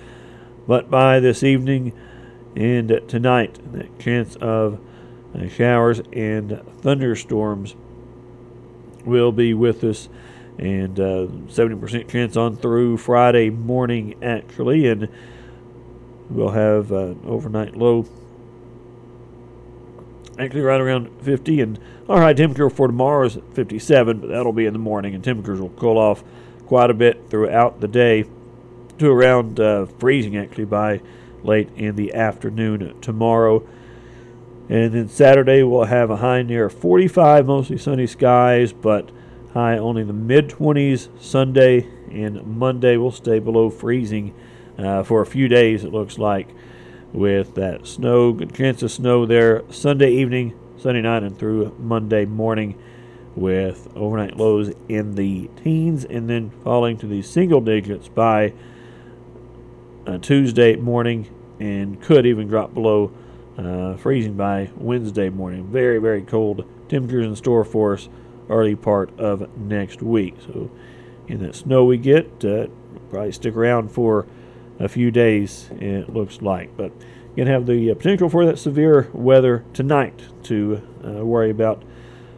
But 0.66 0.90
by 0.90 1.20
this 1.20 1.44
evening 1.44 1.92
and 2.56 3.02
tonight, 3.08 3.60
the 3.72 3.88
chance 4.00 4.36
of 4.38 4.80
uh, 5.36 5.48
showers 5.48 6.02
and 6.12 6.62
thunderstorms 6.82 7.76
will 9.06 9.32
be 9.32 9.54
with 9.54 9.84
us, 9.84 10.10
and 10.58 11.00
uh, 11.00 11.28
70% 11.48 12.08
chance 12.08 12.38
on 12.38 12.56
through 12.56 12.98
Friday 12.98 13.50
morning, 13.50 14.16
actually. 14.24 14.88
And 14.88 15.10
we'll 16.30 16.52
have 16.52 16.92
an 16.92 17.22
overnight 17.26 17.76
low 17.76 18.06
actually 20.40 20.62
right 20.62 20.82
around 20.82 21.10
50 21.22 21.62
and 21.62 21.80
our 22.10 22.22
high 22.22 22.34
temperature 22.34 22.68
for 22.68 22.88
tomorrow 22.88 23.26
is 23.26 23.38
57 23.54 24.20
but 24.20 24.30
that'll 24.30 24.54
be 24.54 24.66
in 24.66 24.74
the 24.74 24.80
morning. 24.80 25.14
And 25.14 25.24
temperatures 25.24 25.62
will 25.62 25.70
cool 25.70 25.98
off 25.98 26.24
quite 26.66 26.90
a 26.90 26.94
bit 26.94 27.30
throughout 27.30 27.82
the 27.82 27.88
day 27.88 28.26
to 29.00 29.10
around 29.10 29.60
uh, 29.60 29.86
freezing 29.86 30.38
actually 30.38 30.66
by 30.66 31.02
late 31.44 31.70
in 31.76 31.96
the 31.96 32.14
afternoon 32.14 33.00
tomorrow. 33.02 33.68
And 34.70 34.94
then 34.94 35.10
Saturday 35.10 35.64
we'll 35.64 35.86
have 35.86 36.10
a 36.10 36.18
high 36.18 36.42
near 36.42 36.70
45, 36.70 37.46
mostly 37.46 37.78
sunny 37.78 38.08
skies, 38.08 38.72
but 38.74 39.12
high 39.54 39.78
only 39.78 40.02
in 40.02 40.08
the 40.08 40.14
mid 40.14 40.50
20s. 40.50 41.10
Sunday 41.22 41.88
and 42.12 42.46
Monday 42.46 42.98
will 42.98 43.12
stay 43.12 43.40
below 43.40 43.70
freezing 43.70 44.34
uh, 44.78 45.04
for 45.04 45.22
a 45.22 45.26
few 45.26 45.48
days, 45.48 45.84
it 45.84 45.92
looks 45.92 46.18
like, 46.18 46.50
with 47.12 47.56
that 47.56 47.86
snow, 47.86 48.34
good 48.34 48.54
chance 48.56 48.82
of 48.82 48.92
snow 48.92 49.26
there 49.26 49.64
Sunday 49.70 50.12
evening, 50.12 50.58
Sunday 50.78 51.02
night, 51.02 51.24
and 51.24 51.38
through 51.38 51.76
Monday 51.80 52.26
morning 52.26 52.78
with 53.36 53.88
overnight 53.96 54.38
lows 54.38 54.72
in 54.90 55.16
the 55.16 55.50
teens 55.64 56.06
and 56.06 56.30
then 56.30 56.50
falling 56.64 56.98
to 56.98 57.08
the 57.08 57.22
single 57.22 57.62
digits 57.62 58.08
by 58.08 58.54
uh, 60.08 60.18
Tuesday 60.18 60.76
morning 60.76 61.28
and 61.60 62.02
could 62.02 62.26
even 62.26 62.48
drop 62.48 62.74
below 62.74 63.12
uh, 63.58 63.96
freezing 63.98 64.36
by 64.36 64.70
Wednesday 64.76 65.30
morning. 65.30 65.68
Very, 65.68 66.00
very 66.00 66.22
cold 66.22 66.66
temperatures 66.90 67.26
in 67.26 67.36
store 67.36 67.64
for 67.64 67.94
us 67.94 68.10
early 68.50 68.76
part 68.76 69.18
of 69.20 69.56
next 69.58 70.02
week. 70.02 70.36
So, 70.46 70.70
in 71.28 71.40
that 71.44 71.56
snow 71.56 71.86
we 71.86 71.98
get, 71.98 72.44
uh, 72.44 72.68
probably 73.10 73.32
stick 73.32 73.56
around 73.56 73.90
for 73.90 74.28
a 74.80 74.90
few 74.90 75.12
days, 75.12 75.70
it 75.80 76.10
looks 76.10 76.42
like. 76.42 76.76
But 76.76 76.92
going 77.36 77.48
to 77.48 77.54
have 77.54 77.66
the 77.66 77.92
uh, 77.92 77.96
potential 77.96 78.30
for 78.30 78.46
that 78.46 78.60
severe 78.60 79.10
weather 79.14 79.64
tonight 79.74 80.22
to 80.44 80.82
uh, 81.06 81.26
worry 81.26 81.50
about 81.50 81.84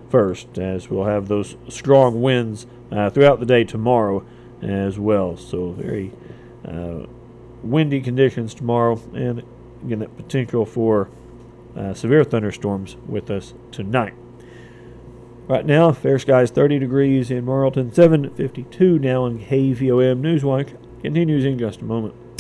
first, 0.10 0.58
as 0.58 0.90
we'll 0.90 1.06
have 1.06 1.28
those 1.28 1.56
strong 1.68 2.22
winds 2.22 2.68
uh, 2.92 3.10
throughout 3.10 3.40
the 3.40 3.46
day 3.46 3.64
tomorrow 3.64 4.26
as 4.62 5.00
well. 5.00 5.36
So, 5.36 5.72
very 5.72 6.12
uh, 6.66 7.06
windy 7.66 8.02
conditions 8.02 8.54
tomorrow, 8.54 9.02
and 9.14 9.44
again, 9.84 10.00
that 10.00 10.16
potential 10.16 10.66
for 10.66 11.10
uh, 11.76 11.94
severe 11.94 12.24
thunderstorms 12.24 12.96
with 13.08 13.30
us 13.30 13.54
tonight. 13.72 14.14
Right 15.48 15.66
now, 15.66 15.92
fair 15.92 16.18
skies 16.18 16.50
30 16.50 16.80
degrees 16.80 17.30
in 17.30 17.46
Morrilton, 17.46 17.94
752 17.94 18.98
now 18.98 19.26
in 19.26 19.40
KVOM 19.40 20.22
Newswatch. 20.22 20.76
Continues 21.02 21.46
in 21.46 21.60
just 21.60 21.82
a 21.82 21.84
moment. 21.84 22.16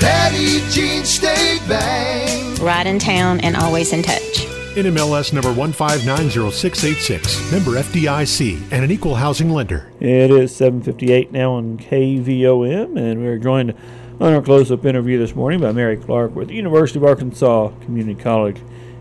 Petit 0.00 0.60
Jean 0.70 1.04
State 1.04 1.60
Bank. 1.68 2.60
Right 2.60 2.86
in 2.86 2.98
town 2.98 3.40
and 3.40 3.56
always 3.56 3.92
in 3.92 4.02
touch. 4.02 4.46
NMLS 4.74 5.32
number 5.32 5.52
1590686, 5.52 7.50
member 7.50 7.72
FDIC, 7.72 8.62
and 8.70 8.84
an 8.84 8.90
equal 8.92 9.16
housing 9.16 9.50
lender. 9.50 9.90
It 9.98 10.30
is 10.30 10.54
7:58 10.54 11.32
now 11.32 11.52
on 11.52 11.78
KVOM, 11.78 12.96
and 12.96 13.20
we're 13.20 13.38
joined 13.38 13.74
on 14.20 14.34
our 14.34 14.42
close-up 14.42 14.84
interview 14.84 15.18
this 15.18 15.34
morning 15.34 15.60
by 15.60 15.72
Mary 15.72 15.96
Clark 15.96 16.36
with 16.36 16.48
the 16.48 16.54
University 16.54 16.98
of 17.00 17.04
Arkansas 17.04 17.70
Community 17.80 18.20
College 18.20 18.58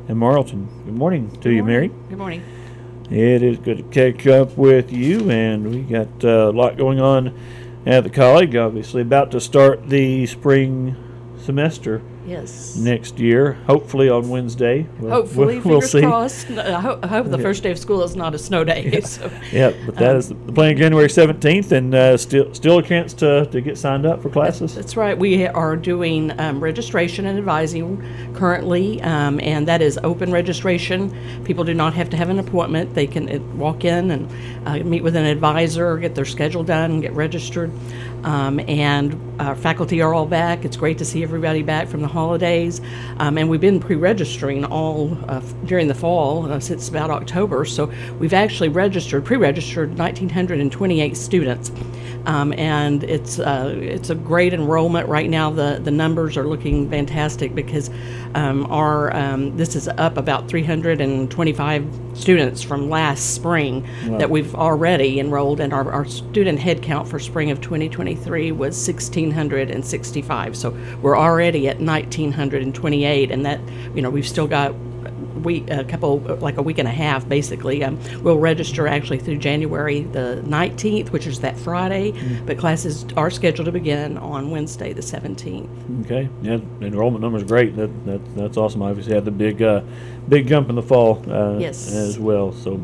in 0.07 0.17
Morrilton. 0.17 0.67
Good 0.85 0.95
morning 0.95 1.29
to 1.41 1.51
you, 1.51 1.63
Mary. 1.63 1.91
Good 2.09 2.17
morning. 2.17 2.41
It 3.11 3.43
is 3.43 3.57
good 3.59 3.77
to 3.77 3.83
catch 3.83 4.25
up 4.27 4.57
with 4.57 4.91
you, 4.91 5.29
and 5.29 5.69
we 5.69 5.81
got 5.81 6.23
uh, 6.23 6.49
a 6.49 6.51
lot 6.51 6.77
going 6.77 6.99
on 6.99 7.37
at 7.87 8.03
the 8.03 8.09
college. 8.09 8.55
Obviously, 8.55 9.01
about 9.01 9.31
to 9.31 9.39
start 9.39 9.87
the 9.87 10.25
spring 10.25 10.95
semester 11.39 12.01
Yes. 12.27 12.75
next 12.75 13.19
year, 13.19 13.53
hopefully 13.67 14.09
on 14.09 14.27
Wednesday. 14.27 14.85
We'll- 14.99 15.11
Hopefully, 15.11 15.59
we'll, 15.59 15.79
we'll 15.79 15.81
fingers 15.81 15.91
see. 15.91 16.01
crossed. 16.01 16.51
I 16.51 16.81
hope, 16.81 16.99
I 17.03 17.07
hope 17.07 17.29
the 17.29 17.37
Yeah. 17.37 17.43
first 17.43 17.63
day 17.63 17.71
of 17.71 17.79
school 17.79 18.03
is 18.03 18.15
not 18.17 18.35
a 18.35 18.37
snow 18.37 18.63
day. 18.65 18.99
So. 19.01 19.31
Yeah, 19.53 19.71
but 19.85 19.95
that 19.95 20.11
Um, 20.11 20.17
is 20.17 20.27
the 20.29 20.35
plan. 20.51 20.75
January 20.75 21.09
seventeenth, 21.09 21.71
and 21.71 21.95
uh, 21.95 22.17
still 22.17 22.53
still 22.53 22.79
a 22.79 22.83
chance 22.83 23.13
to, 23.15 23.45
to 23.45 23.61
get 23.61 23.77
signed 23.77 24.05
up 24.05 24.21
for 24.21 24.29
classes. 24.29 24.75
That's 24.75 24.97
right. 24.97 25.17
We 25.17 25.47
are 25.47 25.77
doing 25.77 26.37
um, 26.39 26.59
registration 26.61 27.25
and 27.25 27.37
advising 27.37 28.03
currently, 28.33 29.01
um, 29.03 29.39
and 29.41 29.65
that 29.67 29.81
is 29.81 29.97
open 30.03 30.31
registration. 30.31 31.15
People 31.45 31.63
do 31.63 31.73
not 31.73 31.93
have 31.93 32.09
to 32.09 32.17
have 32.17 32.29
an 32.29 32.39
appointment. 32.39 32.93
They 32.93 33.07
can 33.07 33.29
uh, 33.29 33.39
walk 33.55 33.85
in 33.85 34.11
and 34.11 34.27
uh, 34.65 34.79
meet 34.83 35.03
with 35.03 35.15
an 35.15 35.25
advisor, 35.25 35.97
get 35.97 36.15
their 36.15 36.25
schedule 36.25 36.63
done, 36.63 36.91
and 36.91 37.01
get 37.01 37.13
registered. 37.13 37.71
Um, 38.23 38.59
and 38.61 39.19
our 39.39 39.55
faculty 39.55 40.01
are 40.01 40.13
all 40.13 40.25
back. 40.25 40.65
It's 40.65 40.77
great 40.77 40.97
to 40.97 41.05
see 41.05 41.23
everybody 41.23 41.61
back 41.61 41.87
from 41.87 42.01
the 42.01 42.07
holidays. 42.07 42.81
Um, 43.17 43.37
and 43.37 43.49
we've 43.49 43.61
been 43.61 43.79
pre 43.79 43.95
registering 43.95 44.65
all 44.65 45.17
uh, 45.27 45.39
during 45.65 45.87
the 45.87 45.95
fall 45.95 46.51
uh, 46.51 46.59
since 46.59 46.89
about 46.89 47.09
October. 47.09 47.65
So 47.65 47.91
we've 48.19 48.33
actually 48.33 48.69
registered, 48.69 49.25
pre 49.25 49.37
registered 49.37 49.97
1,928 49.97 51.15
students. 51.15 51.71
Um, 52.25 52.51
and 52.53 53.03
it's 53.05 53.39
uh, 53.39 53.73
it's 53.77 54.09
a 54.09 54.15
great 54.15 54.53
enrollment 54.53 55.07
right 55.07 55.29
now. 55.29 55.49
The 55.49 55.79
the 55.81 55.91
numbers 55.91 56.35
are 56.35 56.45
looking 56.45 56.89
fantastic 56.89 57.55
because 57.55 57.89
um, 58.35 58.65
our 58.65 59.15
um, 59.15 59.55
this 59.55 59.75
is 59.75 59.87
up 59.87 60.17
about 60.17 60.49
325 60.49 62.06
students 62.17 62.61
from 62.61 62.89
last 62.89 63.35
spring 63.35 63.85
Wow. 64.07 64.17
that 64.17 64.29
we've 64.29 64.53
already 64.55 65.19
enrolled, 65.19 65.59
and 65.59 65.73
our, 65.73 65.91
our 65.91 66.05
student 66.05 66.59
headcount 66.59 67.07
for 67.07 67.19
spring 67.19 67.51
of 67.51 67.61
2023 67.61 68.51
was 68.51 68.75
1,665. 68.87 70.55
So 70.55 70.75
we're 71.01 71.17
already 71.17 71.67
at 71.67 71.77
1,928, 71.79 73.31
and 73.31 73.45
that 73.45 73.59
you 73.95 74.01
know 74.01 74.09
we've 74.09 74.27
still 74.27 74.47
got 74.47 74.73
week, 75.37 75.69
a 75.69 75.83
couple, 75.83 76.19
like 76.19 76.57
a 76.57 76.61
week 76.61 76.77
and 76.77 76.87
a 76.87 76.91
half, 76.91 77.27
basically. 77.27 77.83
Um, 77.83 77.99
we'll 78.21 78.37
register 78.39 78.87
actually 78.87 79.19
through 79.19 79.37
January 79.37 80.01
the 80.01 80.43
19th, 80.45 81.09
which 81.11 81.27
is 81.27 81.39
that 81.41 81.57
Friday, 81.57 82.13
but 82.45 82.57
classes 82.57 83.05
are 83.15 83.29
scheduled 83.29 83.65
to 83.65 83.71
begin 83.71 84.17
on 84.17 84.49
Wednesday 84.51 84.93
the 84.93 85.01
17th. 85.01 86.05
Okay, 86.05 86.29
yeah, 86.41 86.57
enrollment 86.81 87.21
number 87.21 87.37
is 87.37 87.43
great. 87.43 87.75
That, 87.75 88.05
that 88.05 88.35
that's 88.35 88.57
awesome. 88.57 88.81
Obviously, 88.81 89.13
had 89.13 89.25
the 89.25 89.31
big 89.31 89.61
uh, 89.61 89.81
big 90.27 90.47
jump 90.47 90.69
in 90.69 90.75
the 90.75 90.81
fall 90.83 91.23
uh, 91.31 91.57
Yes. 91.57 91.93
as 91.93 92.19
well. 92.19 92.51
So, 92.53 92.81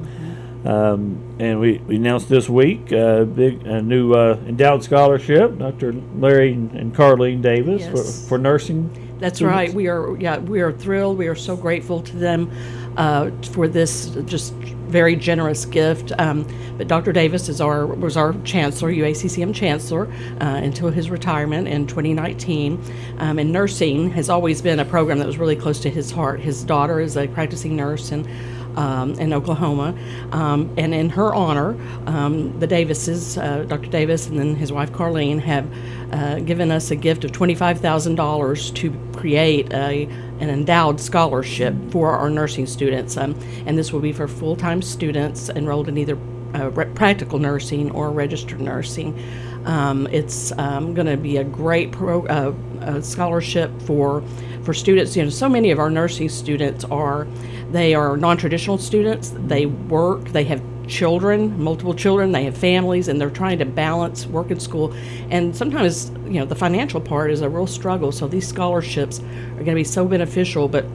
um, 0.65 1.35
and 1.39 1.59
we, 1.59 1.79
we 1.79 1.97
announced 1.97 2.29
this 2.29 2.47
week 2.49 2.93
uh, 2.93 3.25
big 3.25 3.65
a 3.67 3.81
new 3.81 4.13
uh, 4.13 4.37
endowed 4.47 4.83
scholarship, 4.83 5.57
Dr. 5.57 5.93
Larry 6.15 6.53
and, 6.53 6.71
and 6.71 6.95
Carlene 6.95 7.41
Davis 7.41 7.81
Yes. 7.81 8.21
for, 8.23 8.29
for 8.29 8.37
nursing. 8.37 9.02
That's 9.23 9.41
right. 9.41 9.73
We 9.73 9.87
are 9.87 10.17
yeah 10.17 10.39
we 10.39 10.59
are 10.59 10.73
thrilled. 10.73 11.17
We 11.17 11.29
are 11.29 11.35
so 11.35 11.55
grateful 11.55 12.01
to 12.01 12.17
them 12.17 12.51
uh, 12.97 13.31
for 13.53 13.69
this 13.69 14.09
just 14.25 14.53
very 14.53 15.15
generous 15.15 15.63
gift. 15.63 16.11
Um, 16.19 16.45
but 16.77 16.89
Dr. 16.89 17.13
Davis 17.13 17.47
is 17.47 17.61
our 17.61 17.85
was 17.85 18.17
our 18.17 18.33
chancellor, 18.43 18.91
UACCM 18.91 19.55
chancellor, 19.55 20.11
uh, 20.41 20.59
until 20.61 20.89
his 20.89 21.09
retirement 21.09 21.69
in 21.69 21.87
2019. 21.87 22.83
Um, 23.19 23.39
and 23.39 23.53
nursing 23.53 24.11
has 24.11 24.29
always 24.29 24.61
been 24.61 24.81
a 24.81 24.85
program 24.85 25.19
that 25.19 25.25
was 25.25 25.37
really 25.37 25.55
close 25.55 25.79
to 25.79 25.89
his 25.89 26.11
heart. 26.11 26.41
His 26.41 26.61
daughter 26.65 26.99
is 26.99 27.15
a 27.15 27.29
practicing 27.29 27.77
nurse 27.77 28.11
and. 28.11 28.27
Um, 28.75 29.13
in 29.19 29.33
Oklahoma, 29.33 29.93
um, 30.31 30.73
and 30.77 30.95
in 30.95 31.09
her 31.11 31.31
honor, 31.35 31.77
um, 32.07 32.59
the 32.59 32.65
Davises, 32.65 33.37
uh, 33.37 33.65
Dr. 33.65 33.87
Davis, 33.87 34.27
and 34.27 34.39
then 34.39 34.55
his 34.55 34.71
wife 34.71 34.91
Carlene, 34.91 35.39
have 35.41 35.67
uh, 36.11 36.39
given 36.39 36.71
us 36.71 36.89
a 36.89 36.95
gift 36.95 37.23
of 37.23 37.31
twenty-five 37.31 37.79
thousand 37.79 38.15
dollars 38.15 38.71
to 38.71 38.91
create 39.15 39.71
a 39.73 40.05
an 40.39 40.49
endowed 40.49 40.99
scholarship 40.99 41.75
for 41.91 42.11
our 42.11 42.31
nursing 42.31 42.65
students, 42.65 43.15
um, 43.15 43.35
and 43.67 43.77
this 43.77 43.93
will 43.93 43.99
be 43.99 44.11
for 44.11 44.27
full-time 44.27 44.81
students 44.81 45.49
enrolled 45.49 45.87
in 45.87 45.97
either 45.97 46.17
uh, 46.55 46.69
re- 46.71 46.85
practical 46.93 47.39
nursing 47.39 47.91
or 47.91 48.11
registered 48.11 48.59
nursing. 48.59 49.17
Um, 49.65 50.07
it's 50.07 50.51
um, 50.57 50.93
going 50.93 51.07
to 51.07 51.17
be 51.17 51.37
a 51.37 51.43
great 51.43 51.91
pro, 51.91 52.25
uh, 52.25 52.53
uh, 52.81 53.01
scholarship 53.01 53.71
for 53.83 54.23
for 54.63 54.73
students. 54.73 55.15
You 55.15 55.23
know, 55.23 55.29
so 55.29 55.49
many 55.49 55.71
of 55.71 55.79
our 55.79 55.89
nursing 55.89 56.29
students 56.29 56.83
are 56.85 57.27
they 57.73 57.95
are 57.95 58.15
non-traditional 58.15 58.77
students. 58.77 59.33
They 59.35 59.65
work. 59.65 60.29
They 60.29 60.43
have 60.43 60.61
children, 60.87 61.59
multiple 61.61 61.95
children. 61.95 62.31
They 62.31 62.43
have 62.43 62.55
families, 62.55 63.07
and 63.07 63.19
they're 63.19 63.31
trying 63.31 63.57
to 63.59 63.65
balance 63.65 64.27
work 64.27 64.51
and 64.51 64.61
school. 64.61 64.93
And 65.31 65.55
sometimes, 65.55 66.11
you 66.25 66.39
know, 66.39 66.45
the 66.45 66.55
financial 66.55 67.01
part 67.01 67.31
is 67.31 67.41
a 67.41 67.49
real 67.49 67.65
struggle. 67.65 68.11
So 68.11 68.27
these 68.27 68.47
scholarships 68.47 69.19
are 69.19 69.63
going 69.63 69.65
to 69.65 69.73
be 69.75 69.83
so 69.83 70.05
beneficial. 70.05 70.67
But 70.67 70.85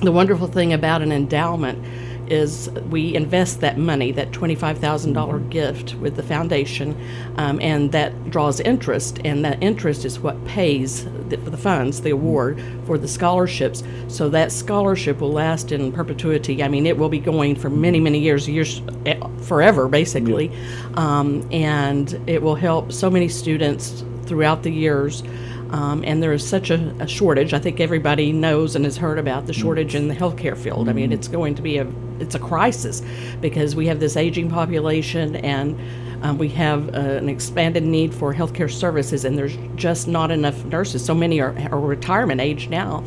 the 0.00 0.10
wonderful 0.10 0.46
thing 0.46 0.72
about 0.72 1.02
an 1.02 1.12
endowment 1.12 1.84
is 2.30 2.70
we 2.90 3.14
invest 3.14 3.60
that 3.60 3.78
money, 3.78 4.12
that 4.12 4.30
$25,000 4.32 5.50
gift 5.50 5.94
with 5.96 6.16
the 6.16 6.22
foundation, 6.22 6.96
um, 7.36 7.60
and 7.60 7.92
that 7.92 8.30
draws 8.30 8.60
interest, 8.60 9.20
and 9.24 9.44
that 9.44 9.62
interest 9.62 10.04
is 10.04 10.18
what 10.20 10.42
pays 10.44 11.04
the, 11.28 11.36
the 11.36 11.56
funds, 11.56 12.00
the 12.02 12.10
award 12.10 12.62
for 12.86 12.98
the 12.98 13.08
scholarships. 13.08 13.82
So 14.08 14.28
that 14.30 14.52
scholarship 14.52 15.20
will 15.20 15.32
last 15.32 15.72
in 15.72 15.92
perpetuity. 15.92 16.62
I 16.62 16.68
mean, 16.68 16.86
it 16.86 16.96
will 16.96 17.08
be 17.08 17.18
going 17.20 17.56
for 17.56 17.70
many, 17.70 18.00
many 18.00 18.18
years, 18.18 18.48
years, 18.48 18.82
eh, 19.06 19.18
forever, 19.42 19.88
basically, 19.88 20.50
um, 20.94 21.46
and 21.52 22.18
it 22.26 22.42
will 22.42 22.54
help 22.54 22.92
so 22.92 23.10
many 23.10 23.28
students 23.28 24.04
throughout 24.26 24.62
the 24.62 24.70
years. 24.70 25.22
Um, 25.70 26.02
and 26.06 26.22
there 26.22 26.32
is 26.32 26.46
such 26.46 26.70
a, 26.70 26.94
a 26.98 27.06
shortage. 27.06 27.52
I 27.52 27.58
think 27.58 27.78
everybody 27.78 28.32
knows 28.32 28.74
and 28.74 28.86
has 28.86 28.96
heard 28.96 29.18
about 29.18 29.46
the 29.46 29.52
shortage 29.52 29.94
in 29.94 30.08
the 30.08 30.14
healthcare 30.14 30.56
field. 30.56 30.88
I 30.88 30.94
mean, 30.94 31.10
Mhm. 31.10 31.14
it's 31.14 31.28
going 31.28 31.54
to 31.56 31.62
be 31.62 31.76
a 31.76 31.86
it's 32.20 32.34
a 32.34 32.38
crisis 32.38 33.02
because 33.40 33.74
we 33.76 33.86
have 33.86 34.00
this 34.00 34.16
aging 34.16 34.50
population 34.50 35.36
and 35.36 35.78
um, 36.22 36.38
we 36.38 36.48
have 36.50 36.94
uh, 36.94 36.98
an 36.98 37.28
expanded 37.28 37.84
need 37.84 38.12
for 38.12 38.34
healthcare 38.34 38.70
services, 38.70 39.24
and 39.24 39.38
there's 39.38 39.56
just 39.76 40.08
not 40.08 40.30
enough 40.30 40.64
nurses. 40.64 41.04
So 41.04 41.14
many 41.14 41.40
are, 41.40 41.56
are 41.70 41.78
retirement 41.78 42.40
age 42.40 42.68
now. 42.68 43.04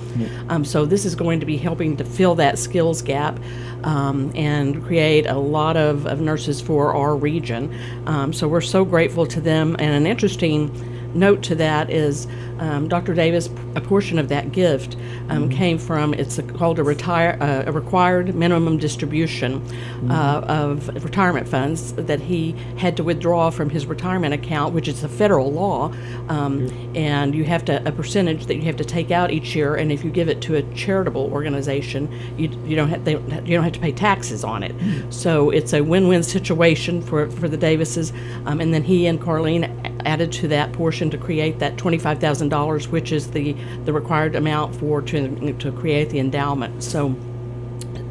Um, 0.50 0.63
so 0.63 0.86
this 0.86 1.06
is 1.06 1.15
going 1.15 1.39
to 1.41 1.45
be 1.45 1.58
helping 1.58 1.97
to 1.97 2.06
fill 2.06 2.36
that 2.36 2.58
skills 2.58 3.02
gap 3.02 3.38
um, 3.84 4.32
and 4.36 4.84
create 4.86 5.26
a 5.26 5.38
lot 5.38 5.76
of, 5.76 6.06
of 6.06 6.21
nurses 6.21 6.62
for 6.62 6.93
our 6.93 7.15
region. 7.15 7.76
Um, 8.06 8.32
so 8.32 8.47
we're 8.47 8.62
so 8.62 8.86
grateful 8.86 9.26
to 9.28 9.41
them. 9.41 9.76
And 9.80 9.93
an 9.93 10.08
interesting 10.08 10.71
note 11.13 11.43
to 11.43 11.56
that 11.56 11.89
is 11.89 12.28
um, 12.62 12.88
Dr. 12.88 13.13
Davis, 13.13 13.50
a 13.76 13.82
portion 13.82 14.19
of 14.19 14.30
that 14.30 14.52
gift 14.52 14.95
um, 15.30 15.50
came 15.50 15.78
from 15.78 16.13
it's 16.13 16.38
a, 16.38 16.43
called 16.43 16.78
a 16.80 16.84
retire 16.84 17.38
uh, 17.41 17.63
a 17.65 17.71
required 17.71 18.36
minimum 18.36 18.78
distribution 18.78 19.62
uh, 20.10 20.45
of 20.47 20.88
retirement 21.04 21.47
funds 21.47 21.93
that 21.93 22.19
he 22.19 22.52
had 22.78 22.95
to 22.97 23.04
withdraw 23.04 23.50
from 23.50 23.69
his 23.69 23.86
retirement 23.88 24.34
account, 24.34 24.74
which 24.74 24.88
is 24.88 25.04
a 25.04 25.10
federal 25.10 25.52
law, 25.52 25.91
um, 26.30 26.69
and 26.95 27.34
you 27.34 27.43
have 27.43 27.65
to 27.65 27.86
a 27.88 27.91
percentage 27.91 28.45
that 28.45 28.56
you 28.56 28.62
have 28.62 28.78
to 28.78 28.86
take 28.86 29.10
out 29.10 29.32
each 29.32 29.56
year, 29.56 29.76
and 29.76 29.91
if 29.91 30.04
you 30.04 30.12
give 30.12 30.30
it 30.30 30.39
to 30.41 30.56
a 30.56 30.62
charitable 30.74 31.32
organization, 31.34 32.08
you, 32.38 32.47
you 32.65 32.76
don't 32.76 32.89
have 32.89 33.04
they, 33.04 33.13
you 33.13 33.56
don't 33.56 33.63
have 33.63 33.74
to 33.74 33.80
pay 33.80 33.91
taxes 33.91 34.43
on 34.43 34.62
it. 34.62 34.76
So 35.12 35.50
it's 35.50 35.74
a 35.74 35.82
win-win 35.82 36.21
situation 36.21 37.02
for 37.02 37.30
for 37.32 37.47
the 37.50 37.58
Davises, 37.58 38.13
um, 38.45 38.62
and 38.62 38.71
then 38.71 38.84
he 38.84 39.08
and 39.08 39.19
Carlene 39.19 39.65
added 40.06 40.32
to 40.32 40.47
that 40.47 40.71
portion 40.74 41.10
to 41.10 41.17
create 41.17 41.58
that 41.58 41.78
twenty-five 41.78 42.19
thousand 42.19 42.51
dollars, 42.52 42.88
which 42.88 43.12
is 43.12 43.32
the 43.32 43.56
the 43.86 43.94
required 43.94 44.36
amount 44.36 44.76
for 44.76 45.02
to 45.02 45.54
to 45.54 45.72
create 45.72 46.10
the 46.12 46.20
endowment. 46.20 46.84
So 46.84 47.16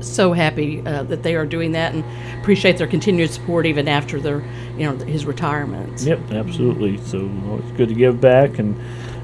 so 0.01 0.33
happy 0.33 0.85
uh, 0.87 1.05
that 1.05 1.23
they 1.23 1.37
are 1.37 1.47
doing 1.47 1.73
that 1.73 1.95
and 1.95 2.05
appreciate 2.41 2.79
their 2.79 2.87
continued 2.87 3.31
support 3.31 3.67
even 3.67 3.87
after 3.87 4.19
their 4.19 4.43
you 4.77 4.91
know 4.91 4.97
his 5.05 5.27
retirement. 5.27 6.01
Yep, 6.03 6.33
absolutely. 6.33 6.97
So 6.99 7.31
well, 7.45 7.61
it's 7.61 7.71
good 7.73 7.89
to 7.91 7.95
give 7.95 8.21
back, 8.21 8.59
and 8.59 8.77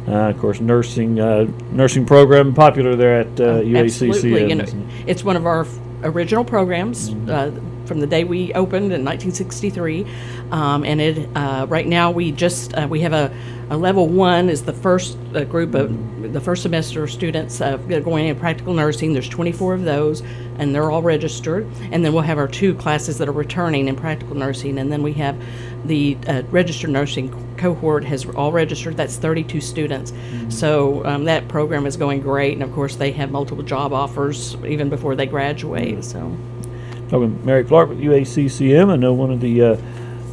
uh, 0.06 0.30
of 0.30 0.38
course, 0.38 0.60
nursing 0.60 1.18
uh, 1.18 1.46
nursing 1.72 2.06
program 2.06 2.54
popular 2.54 2.94
there 2.94 3.20
at 3.20 3.40
uh, 3.40 3.60
UACCM. 3.60 4.08
Absolutely, 4.08 4.48
you 4.48 4.54
know, 4.54 4.88
it's 5.06 5.24
one 5.24 5.36
of 5.36 5.46
our 5.46 5.66
original 6.02 6.44
programs 6.44 7.10
Mm-hmm. 7.10 7.75
From 7.86 8.00
the 8.00 8.06
day 8.06 8.24
we 8.24 8.52
opened 8.54 8.92
in 8.92 9.04
1963, 9.04 10.06
um, 10.50 10.84
and 10.84 11.00
it 11.00 11.28
uh, 11.36 11.66
right 11.68 11.86
now 11.86 12.10
we 12.10 12.32
just 12.32 12.74
uh, 12.74 12.86
we 12.88 13.00
have 13.00 13.12
a, 13.12 13.34
a 13.70 13.76
level 13.76 14.08
one 14.08 14.48
is 14.48 14.62
the 14.62 14.72
first 14.72 15.16
uh, 15.34 15.44
group 15.44 15.74
of 15.74 15.90
Mm-hmm. 16.26 16.32
the 16.32 16.40
first 16.40 16.62
semester 16.62 17.06
students 17.06 17.60
uh, 17.60 17.76
going 17.76 18.26
in 18.26 18.36
practical 18.36 18.74
nursing. 18.74 19.12
There's 19.12 19.28
24 19.28 19.74
of 19.74 19.84
those, 19.84 20.22
and 20.58 20.74
they're 20.74 20.90
all 20.90 21.02
registered. 21.02 21.66
And 21.92 22.04
then 22.04 22.12
we'll 22.12 22.22
have 22.22 22.38
our 22.38 22.48
two 22.48 22.74
classes 22.74 23.18
that 23.18 23.28
are 23.28 23.32
returning 23.32 23.88
in 23.88 23.96
practical 23.96 24.34
nursing, 24.34 24.78
and 24.78 24.90
then 24.90 25.02
we 25.02 25.12
have 25.14 25.40
the 25.84 26.16
uh, 26.26 26.42
registered 26.50 26.90
nursing 26.90 27.30
cohort 27.56 28.04
has 28.04 28.26
all 28.26 28.52
registered. 28.52 28.96
That's 28.96 29.16
32 29.16 29.60
students. 29.60 30.12
So 30.48 31.04
um, 31.06 31.24
that 31.24 31.48
program 31.48 31.86
is 31.86 31.96
going 31.96 32.20
great, 32.20 32.54
and 32.54 32.62
of 32.62 32.72
course 32.72 32.96
they 32.96 33.12
have 33.12 33.30
multiple 33.30 33.64
job 33.64 33.92
offers 33.92 34.56
even 34.66 34.88
before 34.88 35.14
they 35.14 35.26
graduate. 35.26 36.04
So. 36.04 36.36
Talking 37.08 37.38
to 37.38 37.46
Mary 37.46 37.62
Clark 37.62 37.88
with 37.88 38.00
UACCM. 38.00 38.90
I 38.90 38.96
know 38.96 39.12
one 39.12 39.30
of 39.30 39.40
the, 39.40 39.62
uh, 39.62 39.76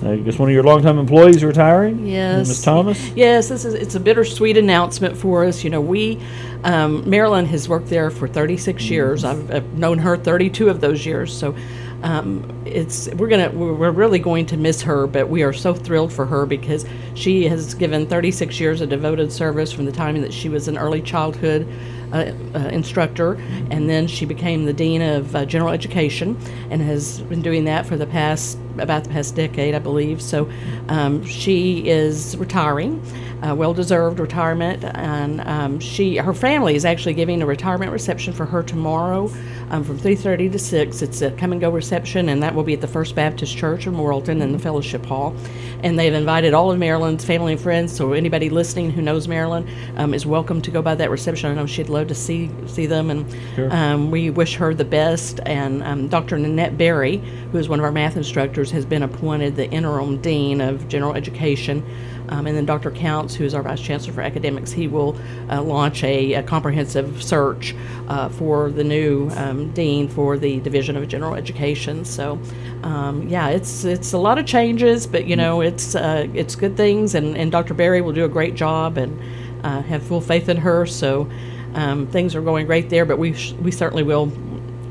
I 0.04 0.18
guess 0.18 0.40
one 0.40 0.50
of 0.50 0.54
your 0.54 0.64
longtime 0.64 0.98
employees 0.98 1.44
retiring. 1.44 2.08
Yes. 2.08 2.48
Ms. 2.48 2.62
Thomas. 2.64 3.10
Yes, 3.10 3.50
this 3.50 3.64
is 3.64 3.76
it's 3.76 3.94
a 3.94 4.00
bittersweet 4.00 4.58
announcement 4.58 5.16
for 5.16 5.46
us. 5.46 5.64
You 5.64 5.70
know, 5.70 5.82
we 5.82 6.20
um, 6.64 7.08
Marilyn 7.08 7.46
has 7.46 7.70
worked 7.70 7.90
there 7.90 8.10
for 8.10 8.28
36 8.28 8.90
years. 8.90 9.24
I've, 9.24 9.52
I've 9.52 9.74
known 9.78 10.00
her 10.00 10.18
32 10.18 10.70
of 10.70 10.82
those 10.82 11.06
years. 11.06 11.38
So 11.38 11.56
um, 12.02 12.64
it's 12.66 13.08
we're 13.14 13.30
gonna 13.30 13.52
we're 13.52 13.74
we're 13.74 13.92
really 13.92 14.20
going 14.20 14.46
to 14.48 14.58
miss 14.58 14.82
her, 14.82 15.06
but 15.06 15.30
we 15.30 15.44
are 15.44 15.54
so 15.54 15.74
thrilled 15.76 16.12
for 16.12 16.26
her 16.26 16.46
because 16.46 16.86
she 17.14 17.48
has 17.48 17.76
given 17.76 18.08
36 18.08 18.60
years 18.60 18.82
of 18.82 18.90
devoted 18.90 19.32
service 19.32 19.72
from 19.72 19.86
the 19.86 19.92
time 19.92 20.20
that 20.22 20.34
she 20.34 20.50
was 20.50 20.68
in 20.68 20.78
early 20.78 21.02
childhood 21.02 21.68
uh, 22.14 22.32
uh, 22.54 22.60
instructor, 22.70 23.34
and 23.72 23.90
then 23.90 24.08
she 24.08 24.26
became 24.26 24.66
the 24.66 24.74
dean 24.74 25.02
of 25.02 25.36
uh, 25.36 25.46
general 25.46 25.72
education, 25.72 26.38
and 26.70 26.82
has 26.82 27.22
been 27.22 27.42
doing 27.42 27.66
that 27.66 27.86
for 27.86 27.98
the 27.98 28.06
past 28.06 28.58
about 28.78 29.04
the 29.04 29.10
past 29.10 29.36
decade, 29.36 29.76
I 29.76 29.80
believe. 29.80 30.22
So 30.22 30.50
um, 30.88 31.24
she 31.26 31.88
is 31.88 32.36
retiring, 32.38 33.04
uh, 33.44 33.56
well-deserved 33.56 34.20
retirement, 34.20 34.84
and 34.84 35.42
um, 35.42 35.80
she 35.80 36.18
her 36.18 36.34
family 36.34 36.76
is 36.76 36.86
actually 36.86 37.14
giving 37.14 37.42
a 37.42 37.46
retirement 37.46 37.92
reception 37.92 38.34
for 38.34 38.46
her 38.46 38.64
tomorrow 38.64 39.32
um, 39.70 39.84
from 39.84 39.98
3:30 39.98 40.52
to 40.52 40.60
6. 40.60 41.02
It's 41.02 41.22
a 41.22 41.32
come 41.32 41.52
and 41.52 41.62
go 41.62 41.70
reception, 41.70 42.30
and 42.30 42.42
that 42.44 42.54
will 42.54 42.64
be 42.64 42.74
at 42.74 42.82
the 42.82 42.88
First 42.88 43.16
Baptist 43.16 43.58
Church 43.58 43.88
in 43.88 43.94
Morrilton 43.94 44.42
in 44.42 44.52
the 44.52 44.60
Fellowship 44.60 45.06
Hall. 45.06 45.36
And 45.82 46.00
they've 46.00 46.14
invited 46.14 46.54
all 46.54 46.72
of 46.72 46.80
Marilyn's 46.80 47.26
family 47.26 47.54
and 47.54 47.62
friends. 47.62 47.94
So 47.96 48.14
anybody 48.14 48.50
listening 48.50 48.92
who 48.92 49.02
knows 49.02 49.28
Marilyn 49.28 49.68
um, 49.98 50.14
is 50.14 50.26
welcome 50.26 50.62
to 50.62 50.72
go 50.72 50.82
by 50.82 50.96
that 50.96 51.10
reception. 51.10 51.52
I 51.52 51.56
know 51.56 51.66
she'd 51.66 51.90
love 51.90 52.03
to 52.06 52.16
see 52.16 52.50
see 52.68 52.86
them, 52.86 53.10
and 53.10 53.26
Sure. 53.56 53.74
um, 53.74 54.12
we 54.12 54.30
wish 54.30 54.56
her 54.56 54.74
the 54.74 54.86
best. 54.86 55.40
And 55.46 55.84
um, 55.84 56.08
Dr. 56.08 56.38
Nanette 56.38 56.78
Berry, 56.78 57.18
who 57.52 57.58
is 57.58 57.70
one 57.70 57.80
of 57.80 57.86
our 57.86 57.92
math 57.92 58.18
instructors, 58.18 58.72
has 58.72 58.86
been 58.86 59.04
appointed 59.04 59.56
the 59.56 59.70
interim 59.70 60.22
dean 60.22 60.62
of 60.62 60.88
general 60.88 61.14
education. 61.16 61.84
Um, 62.30 62.48
and 62.48 62.56
then 62.56 62.66
Dr. 62.66 62.90
Counts, 62.90 63.36
who 63.36 63.44
is 63.44 63.54
our 63.54 63.62
vice 63.62 63.82
chancellor 63.82 64.14
for 64.14 64.22
academics, 64.22 64.72
he 64.72 64.88
will 64.88 65.16
uh, 65.50 65.62
launch 65.62 66.04
a, 66.06 66.34
a 66.36 66.42
comprehensive 66.44 67.22
search 67.22 67.76
uh, 68.08 68.30
for 68.30 68.72
the 68.72 68.84
new 68.84 69.30
um, 69.36 69.72
dean 69.74 70.08
for 70.08 70.38
the 70.38 70.60
division 70.62 70.96
of 70.96 71.06
general 71.10 71.36
education. 71.36 72.06
So, 72.06 72.40
um, 72.84 73.28
yeah, 73.28 73.50
it's 73.50 73.84
it's 73.84 74.14
a 74.14 74.18
lot 74.18 74.38
of 74.40 74.46
changes, 74.46 75.06
but 75.06 75.26
you 75.28 75.36
know 75.36 75.60
it's 75.62 75.96
uh, 75.96 76.28
it's 76.34 76.56
good 76.56 76.78
things, 76.78 77.14
and, 77.14 77.38
and 77.38 77.52
Dr. 77.52 77.74
Berry 77.74 78.02
will 78.02 78.14
do 78.14 78.24
a 78.26 78.30
great 78.30 78.56
job, 78.56 78.98
and 78.98 79.20
uh, 79.66 79.82
have 79.84 80.02
full 80.02 80.22
faith 80.22 80.48
in 80.50 80.58
her. 80.58 80.86
So, 80.86 81.30
um, 81.74 82.08
things 82.08 82.36
are 82.36 82.42
going 82.42 82.66
great 82.66 82.90
there, 82.90 83.06
but 83.06 83.18
we 83.18 83.34
sh- 83.34 83.54
we 83.54 83.72
certainly 83.72 84.04
will 84.04 84.28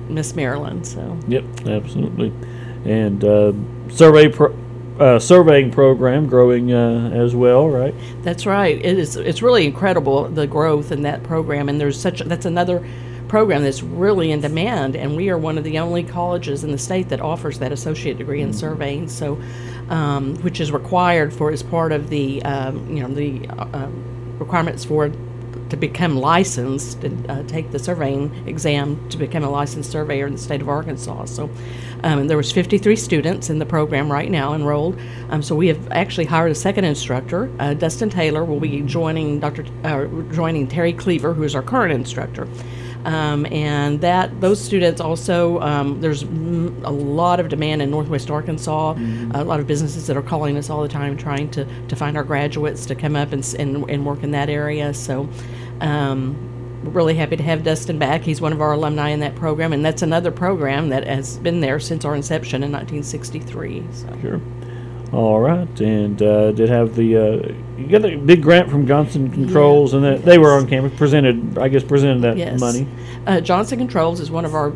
miss 0.09 0.35
Marilyn. 0.35 0.85
So. 0.85 1.18
Yep, 1.29 1.45
absolutely. 1.66 2.33
And 2.85 3.25
uh, 3.25 3.53
survey 3.88 4.29
pro- 4.29 4.57
uh, 4.99 5.18
surveying 5.18 5.71
program 5.71 6.27
growing 6.27 6.73
uh, 6.73 7.11
as 7.12 7.35
well, 7.35 7.68
right? 7.68 7.95
That's 8.23 8.47
right. 8.47 8.77
It 8.77 8.99
is. 8.99 9.16
It's 9.16 9.42
really 9.42 9.66
incredible 9.66 10.29
the 10.29 10.47
growth 10.47 10.92
in 10.92 11.03
that 11.03 11.23
program, 11.23 11.68
and 11.68 11.81
there's 11.81 11.99
such. 11.99 12.21
That's 12.21 12.47
another 12.47 12.87
program 13.29 13.62
that's 13.62 13.83
really 13.83 14.31
in 14.31 14.42
demand, 14.42 14.95
and 14.95 15.16
we 15.16 15.31
are 15.31 15.38
one 15.38 15.57
of 15.57 15.64
the 15.64 15.79
only 15.79 16.03
colleges 16.03 16.64
in 16.64 16.71
the 16.71 16.79
state 16.79 17.09
that 17.09 17.21
offers 17.21 17.59
that 17.61 17.73
associate 17.73 18.18
degree 18.18 18.42
in 18.42 18.53
surveying. 18.53 19.09
So, 19.09 19.40
um, 19.88 20.37
which 20.42 20.61
is 20.61 20.71
required 20.71 21.33
for 21.33 21.51
as 21.51 21.62
part 21.62 21.92
of 21.92 22.11
the 22.11 22.42
um, 22.42 22.95
you 22.95 23.03
know 23.03 23.09
the 23.09 23.49
uh, 23.49 23.68
um, 23.73 24.37
requirements 24.38 24.85
for 24.85 25.11
to 25.72 25.76
become 25.78 26.18
licensed 26.18 27.00
to 27.00 27.11
uh, 27.30 27.42
take 27.44 27.70
the 27.70 27.78
surveying 27.78 28.30
exam 28.46 29.08
to 29.08 29.16
become 29.16 29.42
a 29.42 29.48
licensed 29.48 29.90
surveyor 29.90 30.26
in 30.26 30.35
the 30.35 30.38
state 30.38 30.61
of 30.61 30.68
Arkansas. 30.68 31.24
So 31.24 31.48
um, 32.02 32.26
there 32.26 32.37
was 32.37 32.52
53 32.52 32.94
students 32.94 33.48
in 33.48 33.58
the 33.58 33.64
program 33.64 34.12
right 34.12 34.30
now 34.30 34.52
enrolled. 34.52 35.00
Um, 35.30 35.42
so 35.42 35.56
we 35.56 35.68
have 35.68 35.90
actually 35.90 36.26
hired 36.26 36.50
a 36.50 36.54
second 36.54 36.85
instructor. 36.85 37.50
Uh, 37.58 37.72
Dustin 37.72 38.11
Taylor 38.11 38.44
will 38.44 38.61
be 38.61 38.82
joining 38.82 39.40
Dr. 39.40 39.64
Uh, 39.82 40.08
joining 40.30 40.68
Terry 40.68 40.92
Cleaver, 40.92 41.32
who 41.32 41.42
is 41.42 41.54
our 41.54 41.62
current 41.62 41.94
instructor. 41.94 42.46
Um, 43.04 43.46
and 43.46 44.00
that 44.00 44.40
those 44.40 44.61
students 44.61 45.00
also 45.00 45.61
um, 45.61 46.00
there's 46.00 46.22
mm, 46.24 46.85
a 46.85 46.90
lot 46.90 47.40
of 47.40 47.48
demand 47.48 47.82
in 47.82 47.90
Northwest 47.90 48.30
Arkansas. 48.30 48.94
A 49.35 49.42
lot 49.42 49.58
of 49.58 49.66
businesses 49.66 50.06
that 50.06 50.16
are 50.16 50.22
calling 50.22 50.56
us 50.56 50.70
all 50.70 50.82
the 50.82 50.88
time, 50.88 51.16
trying 51.16 51.50
to, 51.52 51.64
to 51.88 51.96
find 51.96 52.16
our 52.16 52.24
graduates 52.24 52.87
to 52.87 52.94
come 52.94 53.16
up 53.16 53.32
and, 53.32 53.42
and, 53.58 53.88
and 53.90 54.04
work 54.04 54.22
in 54.22 54.32
that 54.32 54.50
area. 54.50 54.92
So. 54.92 55.28
Um, 55.83 56.49
we're 56.85 56.90
really 56.90 57.14
happy 57.14 57.37
to 57.37 57.42
have 57.42 57.62
Dustin 57.62 57.99
back. 57.99 58.23
He's 58.23 58.40
one 58.40 58.53
of 58.53 58.61
our 58.61 58.73
alumni 58.73 59.11
in 59.11 59.21
that 59.21 59.35
program, 59.37 59.73
and 59.73 59.85
that's 59.85 60.03
another 60.03 60.31
program 60.31 60.88
that 60.88 61.07
has 61.07 61.38
been 61.38 61.61
there 61.61 61.79
since 61.79 62.05
our 62.05 62.14
inception 62.14 62.62
in 62.62 62.73
1963. 62.73 63.85
So. 63.92 64.18
Sure. 64.21 64.40
All 65.12 65.40
right, 65.40 65.81
and 65.81 66.21
uh, 66.23 66.53
did 66.53 66.71
have 66.71 66.95
the 66.97 67.16
uh, 67.16 67.53
you 67.79 67.87
got 67.87 68.03
a 68.05 68.16
big 68.16 68.42
grant 68.42 68.71
from 68.71 68.87
Johnson 68.87 69.31
Controls, 69.31 69.92
and 69.92 70.03
that 70.03 70.25
they 70.25 70.38
were 70.38 70.53
on 70.53 70.66
campus 70.66 70.97
presented. 70.99 71.59
I 71.59 71.68
guess 71.68 71.85
presented 71.85 72.23
that 72.23 72.38
Yes. 72.38 72.59
money. 72.59 72.88
Uh, 73.27 73.40
Johnson 73.42 73.79
Controls 73.79 74.21
is 74.21 74.31
one 74.31 74.47
of 74.47 74.55
our 74.55 74.71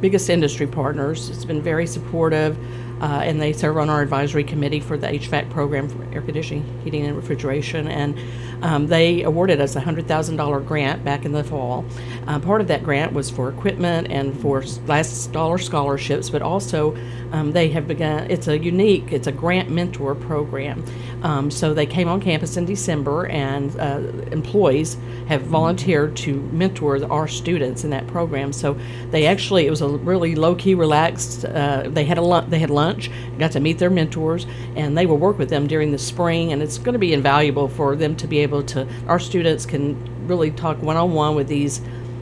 biggest 0.00 0.30
industry 0.30 0.66
partners. 0.66 1.28
It's 1.28 1.44
been 1.44 1.60
very 1.60 1.86
supportive, 1.86 2.56
uh, 3.00 3.22
and 3.24 3.40
they 3.40 3.52
serve 3.52 3.76
on 3.76 3.90
our 3.90 4.02
advisory 4.02 4.44
committee 4.44 4.80
for 4.80 4.96
the 4.96 5.06
HVAC 5.06 5.50
program 5.50 5.88
for 5.88 6.02
air 6.14 6.22
conditioning, 6.22 6.64
heating, 6.84 7.04
and 7.04 7.16
refrigeration. 7.16 7.88
And 7.88 8.18
um, 8.62 8.86
they 8.86 9.22
awarded 9.22 9.60
us 9.60 9.76
a 9.76 9.80
hundred 9.80 10.06
thousand 10.08 10.36
dollar 10.36 10.60
grant 10.60 11.04
back 11.04 11.24
in 11.24 11.32
the 11.32 11.44
fall. 11.44 11.84
Uh, 12.26 12.38
part 12.38 12.60
of 12.60 12.68
that 12.68 12.82
grant 12.82 13.12
was 13.12 13.30
for 13.30 13.48
equipment 13.48 14.08
and 14.10 14.38
for 14.40 14.62
last 14.86 15.32
dollar 15.32 15.58
scholarships, 15.58 16.30
but 16.30 16.42
also 16.42 16.96
um, 17.32 17.52
they 17.52 17.68
have 17.68 17.86
begun. 17.86 18.30
It's 18.30 18.48
a 18.48 18.58
unique. 18.58 19.12
It's 19.12 19.26
a 19.26 19.32
grant 19.32 19.70
mentor 19.70 20.14
program. 20.14 20.84
Um, 21.22 21.50
so 21.50 21.74
they 21.74 21.86
came 21.86 22.08
on 22.08 22.20
campus 22.20 22.56
in 22.56 22.64
December, 22.64 23.26
and 23.26 23.78
uh, 23.78 24.00
employees 24.30 24.96
have 25.26 25.42
volunteered 25.42 26.16
to 26.18 26.40
mentor 26.52 27.04
our 27.10 27.26
students 27.26 27.82
in 27.84 27.90
that 27.90 28.06
program. 28.06 28.52
So 28.52 28.78
they 29.10 29.26
actually 29.26 29.66
it 29.66 29.70
was 29.70 29.80
a 29.80 29.88
really 29.88 30.34
low 30.34 30.54
key, 30.54 30.74
relaxed. 30.74 31.44
Uh, 31.44 31.84
they 31.88 32.04
had 32.04 32.18
a 32.18 32.22
lun- 32.22 32.48
they 32.50 32.58
had 32.58 32.70
lunch, 32.70 32.93
got 33.38 33.52
to 33.52 33.60
meet 33.60 33.78
their 33.78 33.90
mentors, 33.90 34.46
and 34.76 34.96
they 34.96 35.06
will 35.06 35.18
work 35.18 35.38
with 35.38 35.50
them 35.50 35.66
during 35.66 35.92
the 35.92 35.98
spring. 35.98 36.52
And 36.52 36.62
it's 36.62 36.78
going 36.78 36.94
to 36.94 36.98
be 36.98 37.12
invaluable 37.12 37.68
for 37.68 37.96
them 37.96 38.16
to 38.16 38.26
be 38.26 38.38
able 38.38 38.62
to. 38.64 38.86
Our 39.06 39.18
students 39.18 39.66
can 39.66 40.26
really 40.26 40.50
talk 40.50 40.80
one 40.82 40.96
on 40.96 41.12
one 41.12 41.34
with 41.34 41.48
these. 41.48 41.80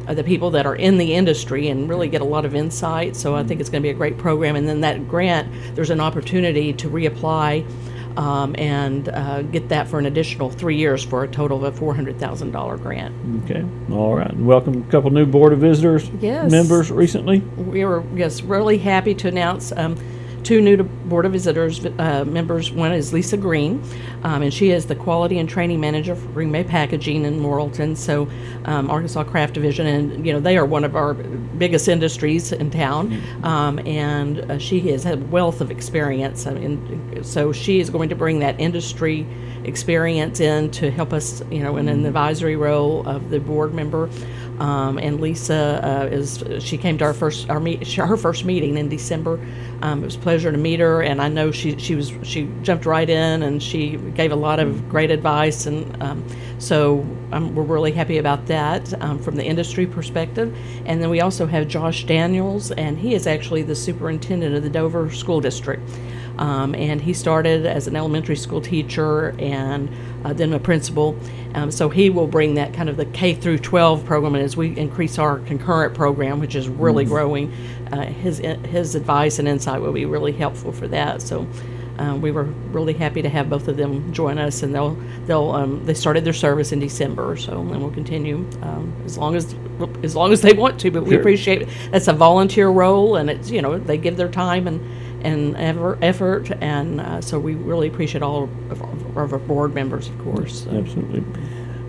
Uh, 0.08 0.14
the 0.14 0.24
people 0.24 0.50
that 0.50 0.66
are 0.66 0.74
in 0.74 0.98
the 0.98 1.14
industry 1.14 1.68
and 1.68 1.88
really 1.88 2.08
get 2.08 2.20
a 2.20 2.24
lot 2.24 2.44
of 2.44 2.56
insight. 2.56 3.14
So 3.14 3.36
I 3.36 3.44
think 3.44 3.60
it's 3.60 3.70
going 3.70 3.82
to 3.82 3.86
be 3.86 3.90
a 3.90 3.94
great 3.94 4.18
program. 4.18 4.56
And 4.56 4.68
then 4.68 4.80
that 4.80 5.06
grant, 5.08 5.76
there's 5.76 5.90
an 5.90 6.00
opportunity 6.00 6.72
to 6.72 6.90
reapply 6.90 7.64
um, 8.16 8.54
and 8.58 9.08
uh, 9.08 9.42
get 9.42 9.68
that 9.68 9.88
for 9.88 9.98
an 9.98 10.06
additional 10.06 10.50
three 10.50 10.76
years 10.76 11.04
for 11.04 11.22
a 11.24 11.28
total 11.28 11.64
of 11.64 11.76
a 11.76 11.80
$400,000 11.80 12.82
grant. 12.82 13.14
Okay. 13.44 13.64
All 13.92 14.16
right. 14.16 14.36
Welcome 14.36 14.82
a 14.86 14.90
couple 14.90 15.10
new 15.10 15.24
Board 15.26 15.52
of 15.52 15.60
Visitors 15.60 16.10
Yes. 16.20 16.50
members 16.50 16.90
recently. 16.90 17.38
We 17.38 17.84
were 17.84 18.02
yes 18.14 18.42
really 18.42 18.78
happy 18.78 19.14
to 19.14 19.28
announce 19.28 19.72
um, 19.72 19.96
two 20.42 20.60
new 20.60 20.76
to 20.76 20.84
Board 20.84 21.26
of 21.26 21.32
Visitors 21.32 21.84
uh, 21.84 22.24
members. 22.24 22.70
One 22.70 22.92
is 22.92 23.12
Lisa 23.12 23.36
Green, 23.36 23.82
um, 24.22 24.42
and 24.42 24.52
she 24.52 24.70
is 24.70 24.86
the 24.86 24.94
Quality 24.94 25.38
and 25.38 25.48
Training 25.48 25.80
Manager 25.80 26.14
for 26.14 26.28
Green 26.28 26.50
Bay 26.50 26.64
Packaging 26.64 27.24
in 27.24 27.40
Morrilton, 27.40 27.96
so 27.96 28.28
um, 28.64 28.90
Arkansas 28.90 29.24
Kraft 29.24 29.54
Division, 29.54 29.86
and 29.86 30.26
you 30.26 30.32
know 30.32 30.40
they 30.40 30.56
are 30.56 30.66
one 30.66 30.84
of 30.84 30.96
our 30.96 31.14
biggest 31.14 31.88
industries 31.88 32.52
in 32.52 32.70
town, 32.70 33.22
um, 33.42 33.78
and 33.86 34.40
uh, 34.50 34.58
she 34.58 34.80
has 34.90 35.04
had 35.04 35.18
a 35.18 35.24
wealth 35.26 35.60
of 35.60 35.70
experience. 35.70 36.46
I 36.46 36.54
mean, 36.54 37.22
so 37.22 37.52
she 37.52 37.80
is 37.80 37.90
going 37.90 38.08
to 38.08 38.16
bring 38.16 38.40
that 38.40 38.58
industry 38.60 39.26
experience 39.64 40.40
in 40.40 40.70
to 40.72 40.90
help 40.90 41.12
us, 41.12 41.42
you 41.50 41.62
know, 41.62 41.76
in 41.76 41.88
an 41.88 42.04
advisory 42.04 42.56
role 42.56 43.06
of 43.08 43.30
the 43.30 43.38
board 43.38 43.74
member. 43.74 44.10
Um, 44.62 44.98
and 44.98 45.20
Lisa 45.20 45.80
uh, 45.82 46.14
is 46.14 46.44
she 46.60 46.78
came 46.78 46.96
to 46.98 47.04
our 47.04 47.14
first 47.14 47.50
our 47.50 47.58
meet 47.58 47.84
her 47.94 48.16
first 48.16 48.44
meeting 48.44 48.78
in 48.78 48.88
December. 48.88 49.40
Um, 49.82 50.02
it 50.02 50.04
was 50.04 50.14
a 50.14 50.20
pleasure 50.20 50.52
to 50.52 50.56
meet 50.56 50.78
her, 50.78 51.02
and 51.02 51.20
I 51.20 51.28
know 51.28 51.50
she 51.50 51.76
she 51.78 51.96
was 51.96 52.12
she 52.22 52.48
jumped 52.62 52.86
right 52.86 53.10
in 53.10 53.42
and 53.42 53.60
she 53.60 53.96
gave 54.14 54.30
a 54.30 54.36
lot 54.36 54.60
of 54.60 54.88
great 54.88 55.10
advice, 55.10 55.66
and 55.66 56.00
um, 56.00 56.24
so 56.60 57.04
um, 57.32 57.56
we're 57.56 57.64
really 57.64 57.90
happy 57.90 58.18
about 58.18 58.46
that 58.46 59.02
um, 59.02 59.18
from 59.18 59.34
the 59.34 59.44
industry 59.44 59.84
perspective. 59.84 60.56
And 60.86 61.02
then 61.02 61.10
we 61.10 61.20
also 61.20 61.44
have 61.46 61.66
Josh 61.66 62.04
Daniels, 62.04 62.70
and 62.70 62.96
he 62.96 63.14
is 63.14 63.26
actually 63.26 63.62
the 63.62 63.74
superintendent 63.74 64.54
of 64.54 64.62
the 64.62 64.70
Dover 64.70 65.10
School 65.10 65.40
District. 65.40 65.82
Um, 66.42 66.74
and 66.74 67.00
he 67.00 67.12
started 67.12 67.66
as 67.66 67.86
an 67.86 67.94
elementary 67.94 68.34
school 68.34 68.60
teacher 68.60 69.32
and 69.38 69.88
uh, 70.24 70.32
then 70.32 70.52
a 70.52 70.58
principal. 70.58 71.16
Um, 71.54 71.70
so 71.70 71.88
he 71.88 72.10
will 72.10 72.26
bring 72.26 72.54
that 72.54 72.74
kind 72.74 72.88
of 72.88 72.96
the 72.96 73.04
K 73.04 73.32
through 73.34 73.58
12 73.58 74.04
program, 74.04 74.34
and 74.34 74.42
as 74.42 74.56
we 74.56 74.76
increase 74.76 75.18
our 75.20 75.38
concurrent 75.38 75.94
program, 75.94 76.40
which 76.40 76.56
is 76.56 76.68
really 76.68 77.04
Mhm. 77.04 77.08
growing, 77.08 77.52
uh, 77.92 78.06
his 78.06 78.38
his 78.66 78.96
advice 78.96 79.38
and 79.38 79.46
insight 79.46 79.80
will 79.80 79.92
be 79.92 80.04
really 80.04 80.32
helpful 80.32 80.72
for 80.72 80.88
that. 80.88 81.22
So. 81.22 81.46
Um, 81.98 82.22
we 82.22 82.32
were 82.32 82.48
really 82.72 82.94
happy 82.94 83.20
to 83.20 83.28
have 83.28 83.50
both 83.50 83.68
of 83.68 83.76
them 83.76 84.12
join 84.14 84.38
us, 84.38 84.62
and 84.62 84.74
they'll 84.74 84.96
they'll 85.26 85.50
um, 85.50 85.82
they 85.84 85.92
started 85.92 86.24
their 86.24 86.32
service 86.32 86.72
in 86.72 86.80
December, 86.80 87.36
so 87.36 87.58
and 87.60 87.80
we'll 87.82 87.90
continue 87.90 88.46
um, 88.62 88.90
as 89.04 89.18
long 89.18 89.36
as 89.36 89.54
as 90.02 90.16
long 90.16 90.32
as 90.32 90.40
they 90.40 90.54
want 90.54 90.80
to. 90.80 90.90
But 90.90 91.02
we 91.04 91.10
Sure. 91.10 91.20
appreciate 91.20 91.62
it. 91.62 91.68
It's 91.92 92.08
a 92.08 92.14
volunteer 92.14 92.70
role, 92.70 93.16
and 93.16 93.28
it's 93.28 93.50
you 93.50 93.60
know 93.60 93.78
they 93.78 93.98
give 93.98 94.16
their 94.16 94.30
time 94.30 94.66
and 94.66 94.80
and 95.24 95.56
ever, 95.56 95.98
effort, 96.02 96.50
and 96.60 97.00
uh, 97.00 97.20
so 97.20 97.38
we 97.38 97.54
really 97.54 97.88
appreciate 97.88 98.22
all 98.22 98.44
of 98.70 98.82
our, 99.16 99.24
of 99.24 99.32
our 99.32 99.38
board 99.38 99.74
members, 99.74 100.08
of 100.08 100.18
course. 100.18 100.64
So. 100.64 100.70
Absolutely. 100.70 101.24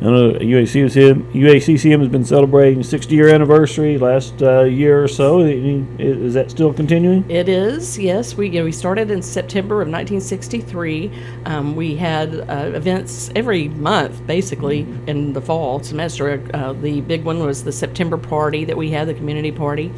I 0.04 0.08
know 0.08 0.34
UACCM, 0.34 1.32
UACCM 1.32 2.02
has 2.02 2.10
been 2.10 2.26
celebrating 2.26 2.84
60 2.84 3.16
year 3.16 3.30
anniversary 3.30 3.98
last 3.98 4.42
uh, 4.44 4.64
year 4.64 5.02
or 5.02 5.08
so. 5.08 5.40
Is 5.40 6.34
that 6.34 6.52
still 6.52 6.74
continuing? 6.74 7.24
It 7.32 7.48
is, 7.48 7.98
yes. 7.98 8.36
We 8.36 8.50
you 8.50 8.60
know, 8.60 8.66
we 8.66 8.74
started 8.74 9.10
in 9.12 9.22
September 9.22 9.76
of 9.76 9.88
1963. 9.88 11.10
Um, 11.46 11.78
we 11.78 11.96
had 11.96 12.36
uh, 12.50 12.72
events 12.76 13.32
every 13.34 13.70
month, 13.70 14.28
basically, 14.28 14.82
in 15.08 15.32
the 15.32 15.42
fall 15.42 15.82
semester. 15.82 16.44
Uh, 16.54 16.74
the 16.74 17.00
big 17.00 17.24
one 17.24 17.40
was 17.40 17.64
the 17.64 17.72
September 17.72 18.18
party 18.18 18.66
that 18.66 18.76
we 18.76 18.92
had, 18.92 19.08
the 19.08 19.14
community 19.14 19.54
party. 19.54 19.90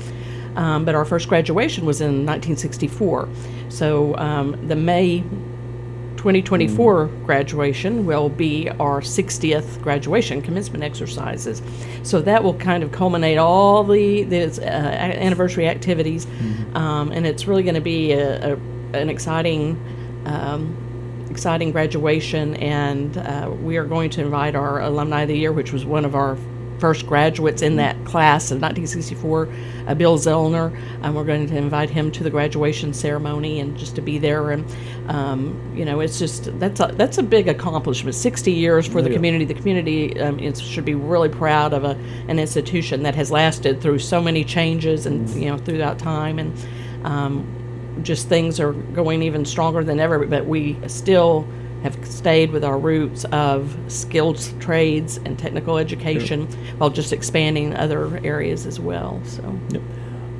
Um, 0.56 0.86
but 0.86 0.96
our 0.96 1.06
first 1.06 1.28
graduation 1.28 1.86
was 1.86 2.02
in 2.02 2.26
1964. 2.26 3.30
So 3.70 4.16
um, 4.18 4.68
the 4.68 4.76
May 4.76 5.24
2024 6.26 7.06
graduation 7.24 8.04
will 8.08 8.30
be 8.30 8.68
our 8.80 9.00
60th 9.00 9.80
graduation 9.84 10.42
commencement 10.42 10.84
exercises. 10.84 11.62
So 12.02 12.20
that 12.22 12.44
will 12.44 12.56
kind 12.56 12.82
of 12.84 12.92
culminate 12.92 13.38
all 13.38 13.84
the, 13.84 14.24
the 14.24 14.46
uh, 14.60 14.66
anniversary 14.66 15.68
activities, 15.68 16.26
um, 16.74 17.12
and 17.12 17.28
it's 17.28 17.46
really 17.46 17.62
going 17.62 17.76
to 17.76 17.82
be 17.82 18.14
a, 18.14 18.54
a, 18.54 18.58
an 18.94 19.10
exciting. 19.10 19.80
Um, 20.26 20.82
exciting 21.30 21.74
graduation, 21.74 22.56
and 22.56 23.18
uh, 23.18 23.52
we 23.62 23.76
are 23.76 23.84
going 23.84 24.10
to 24.10 24.22
invite 24.22 24.56
our 24.56 24.80
alumni 24.80 25.24
of 25.24 25.28
the 25.28 25.38
year, 25.38 25.52
which 25.52 25.74
was 25.74 25.84
one 25.84 26.06
of 26.06 26.16
our 26.16 26.38
first 26.80 27.08
graduates 27.08 27.62
in 27.62 27.76
that 27.78 27.96
class 28.06 28.52
of 28.52 28.62
1964, 28.62 29.50
uh, 29.88 29.96
Bill 29.96 30.18
Zellner. 30.18 30.78
And 31.02 31.16
we're 31.16 31.24
going 31.24 31.48
to 31.48 31.58
invite 31.58 31.90
him 31.90 32.12
to 32.12 32.24
the 32.24 32.30
graduation 32.30 32.94
ceremony 32.94 33.60
and 33.60 33.78
just 33.78 33.96
to 33.96 34.02
be 34.02 34.18
there. 34.18 34.52
And 34.52 34.66
um, 35.08 35.74
you 35.76 35.86
know, 35.86 36.00
it's 36.00 36.20
just 36.20 36.58
that's 36.60 36.80
a 36.80 36.94
that's 36.96 37.18
a 37.18 37.24
big 37.24 37.48
accomplishment. 37.48 38.16
60 38.16 38.52
years 38.52 38.88
for 38.88 39.02
the 39.02 39.10
Yeah. 39.10 39.16
community. 39.16 39.46
The 39.46 39.54
community 39.54 40.20
um, 40.20 40.40
is, 40.40 40.60
should 40.62 40.86
be 40.86 40.96
really 40.96 41.30
proud 41.30 41.74
of 41.74 41.84
a, 41.84 41.98
an 42.28 42.40
institution 42.40 43.04
that 43.04 43.16
has 43.16 43.32
lasted 43.32 43.82
through 43.82 44.00
so 44.00 44.22
many 44.22 44.44
changes 44.44 45.06
and 45.06 45.30
you 45.30 45.50
know 45.50 45.58
throughout 45.58 46.00
time 46.00 46.40
and. 46.40 46.54
Um, 47.04 47.46
just 48.02 48.28
things 48.28 48.60
are 48.60 48.74
going 48.74 49.24
even 49.24 49.46
stronger 49.46 49.84
than 49.84 50.00
ever, 50.02 50.26
but 50.28 50.46
we 50.46 50.78
still 50.88 51.48
have 51.84 52.06
stayed 52.08 52.52
with 52.52 52.64
our 52.64 52.78
roots 52.78 53.26
of 53.26 53.78
skilled 53.88 54.40
trades 54.60 55.18
and 55.18 55.38
technical 55.38 55.78
education 55.78 56.48
while 56.78 56.90
just 56.90 57.14
expanding 57.14 57.76
other 57.76 58.18
areas 58.24 58.66
as 58.66 58.80
well. 58.80 59.22
So, 59.26 59.44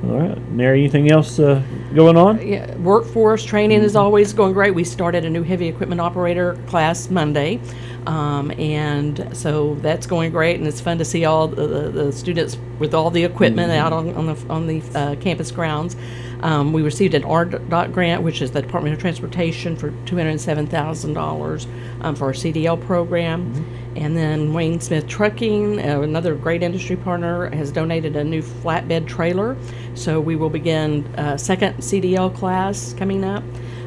All 0.04 0.18
right. 0.18 0.50
Mary, 0.50 0.80
anything 0.80 1.10
else 1.10 1.38
uh, 1.38 1.62
going 1.94 2.16
on? 2.16 2.46
yeah, 2.46 2.74
workforce 2.76 3.44
training 3.44 3.82
is 3.82 3.94
always 3.94 4.32
going 4.32 4.52
great. 4.52 4.74
We 4.74 4.84
started 4.84 5.24
a 5.24 5.30
new 5.30 5.42
heavy 5.42 5.68
equipment 5.68 6.00
operator 6.00 6.54
class 6.66 7.10
Monday, 7.10 7.60
um, 8.06 8.50
and 8.52 9.36
so 9.36 9.74
that's 9.76 10.06
going 10.06 10.32
great. 10.32 10.58
And 10.58 10.66
it's 10.66 10.80
fun 10.80 10.98
to 10.98 11.04
see 11.04 11.24
all 11.24 11.48
the, 11.48 11.90
the, 11.90 12.12
students 12.12 12.58
with 12.78 12.94
all 12.94 13.10
the 13.10 13.24
equipment 13.24 13.70
out 13.72 13.92
on, 13.92 14.14
on 14.14 14.26
the 14.26 14.46
on 14.48 14.66
the 14.66 14.82
uh, 14.94 15.16
campus 15.16 15.50
grounds. 15.50 15.96
Um, 16.40 16.72
we 16.72 16.82
received 16.82 17.14
an 17.14 17.22
ArDOT 17.22 17.92
grant, 17.92 18.22
which 18.22 18.42
is 18.42 18.50
the 18.50 18.62
Department 18.62 18.94
of 18.94 19.00
Transportation, 19.00 19.76
for 19.76 19.92
two 20.04 20.16
hundred 20.16 20.40
seven 20.40 20.66
thousand 20.66 21.14
dollars 21.14 21.66
um, 22.00 22.14
for 22.14 22.26
our 22.26 22.32
CDL 22.32 22.80
program. 22.84 23.66
And 23.96 24.16
then 24.16 24.52
Wayne 24.52 24.80
Smith 24.80 25.06
Trucking, 25.06 25.80
uh, 25.80 26.02
another 26.02 26.34
great 26.34 26.62
industry 26.62 26.96
partner, 26.96 27.48
has 27.54 27.72
donated 27.72 28.14
a 28.16 28.24
new 28.24 28.42
flatbed 28.42 29.06
trailer. 29.06 29.56
So 29.94 30.20
we 30.20 30.36
will 30.36 30.50
begin 30.50 31.06
a 31.16 31.38
second 31.38 31.78
CDL 31.78 32.34
class 32.34 32.92
coming 32.92 33.24
up. 33.24 33.42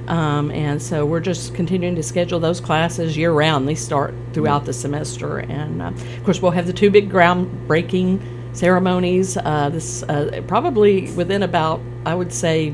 Um, 0.07 0.49
and 0.49 0.81
so 0.81 1.05
we're 1.05 1.19
just 1.19 1.53
continuing 1.53 1.95
to 1.95 2.01
schedule 2.01 2.39
those 2.39 2.59
classes 2.59 3.15
year 3.15 3.31
round. 3.31 3.67
They 3.67 3.75
start 3.75 4.15
throughout 4.33 4.65
the 4.65 4.73
semester. 4.73 5.37
And 5.37 5.83
uh, 5.83 5.87
of 5.89 6.23
course, 6.23 6.41
we'll 6.41 6.51
have 6.51 6.65
the 6.65 6.73
two 6.73 6.89
big 6.89 7.11
groundbreaking 7.11 8.19
ceremonies. 8.59 9.37
Uh, 9.37 9.69
this 9.69 10.03
uh, 10.03 10.41
probably 10.47 11.09
within 11.11 11.43
about, 11.43 11.79
I 12.05 12.13
would 12.13 12.33
say, 12.33 12.73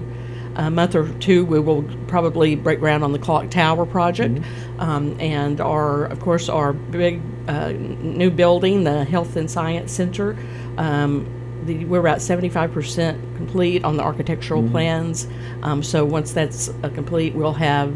a 0.55 0.71
month 0.71 0.95
or 0.95 1.07
two, 1.19 1.45
we 1.45 1.59
will 1.59 1.83
probably 2.07 2.55
break 2.55 2.79
ground 2.79 3.03
on 3.03 3.11
the 3.11 3.19
Clock 3.19 3.49
Tower 3.49 3.85
project, 3.85 4.39
um, 4.79 5.15
and 5.19 5.59
our, 5.61 6.05
of 6.05 6.19
course, 6.21 6.47
our 6.49 6.71
big 6.73 7.21
uh, 7.47 7.71
new 7.73 8.31
building, 8.31 8.83
the 8.85 9.03
Health 9.03 9.35
and 9.35 9.51
Science 9.51 9.91
Center. 9.91 10.35
Um, 10.77 11.27
the, 11.65 11.83
we're 11.85 11.99
about 11.99 12.19
75% 12.19 13.35
complete 13.37 13.83
on 13.83 13.97
the 13.97 14.03
architectural 14.03 14.63
Mhm. 14.63 14.71
plans. 14.71 15.27
Um, 15.63 15.83
so 15.83 16.05
once 16.05 16.31
that's 16.31 16.69
uh, 16.83 16.89
complete, 16.89 17.33
we'll 17.35 17.53
have 17.53 17.91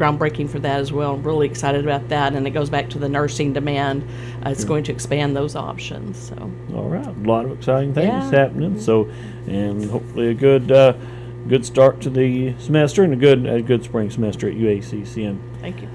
groundbreaking 0.00 0.48
for 0.48 0.58
that 0.60 0.80
as 0.80 0.92
well. 0.92 1.14
I'm 1.14 1.22
really 1.22 1.46
excited 1.46 1.84
about 1.84 2.08
that, 2.08 2.32
and 2.34 2.46
it 2.46 2.50
goes 2.50 2.70
back 2.70 2.88
to 2.90 2.98
the 2.98 3.08
nursing 3.08 3.52
demand. 3.52 4.02
Uh, 4.44 4.50
it's 4.50 4.60
Sure. 4.60 4.68
going 4.68 4.84
to 4.84 4.92
expand 4.92 5.36
those 5.36 5.54
options. 5.54 6.16
So. 6.18 6.50
All 6.74 6.88
right, 6.88 7.06
a 7.06 7.28
lot 7.28 7.44
of 7.44 7.52
exciting 7.52 7.92
things 7.92 8.06
Yeah. 8.08 8.30
happening. 8.30 8.80
So, 8.80 9.08
and 9.46 9.84
hopefully 9.90 10.28
a 10.28 10.34
good, 10.34 10.72
uh, 10.72 10.94
good 11.48 11.64
start 11.66 12.00
to 12.02 12.10
the 12.10 12.54
semester 12.58 13.02
and 13.04 13.12
a 13.12 13.16
good, 13.16 13.44
a 13.46 13.60
good 13.60 13.84
spring 13.84 14.10
semester 14.10 14.48
at 14.48 14.54
UACCM. 14.56 15.38
Thank 15.60 15.82
you. 15.82 15.88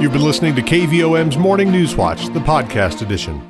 You've 0.00 0.12
been 0.12 0.22
listening 0.24 0.54
to 0.56 0.62
KVOM's 0.62 1.36
Morning 1.36 1.70
News 1.70 1.94
Watch, 1.96 2.26
the 2.32 2.40
podcast 2.40 3.02
edition. 3.02 3.40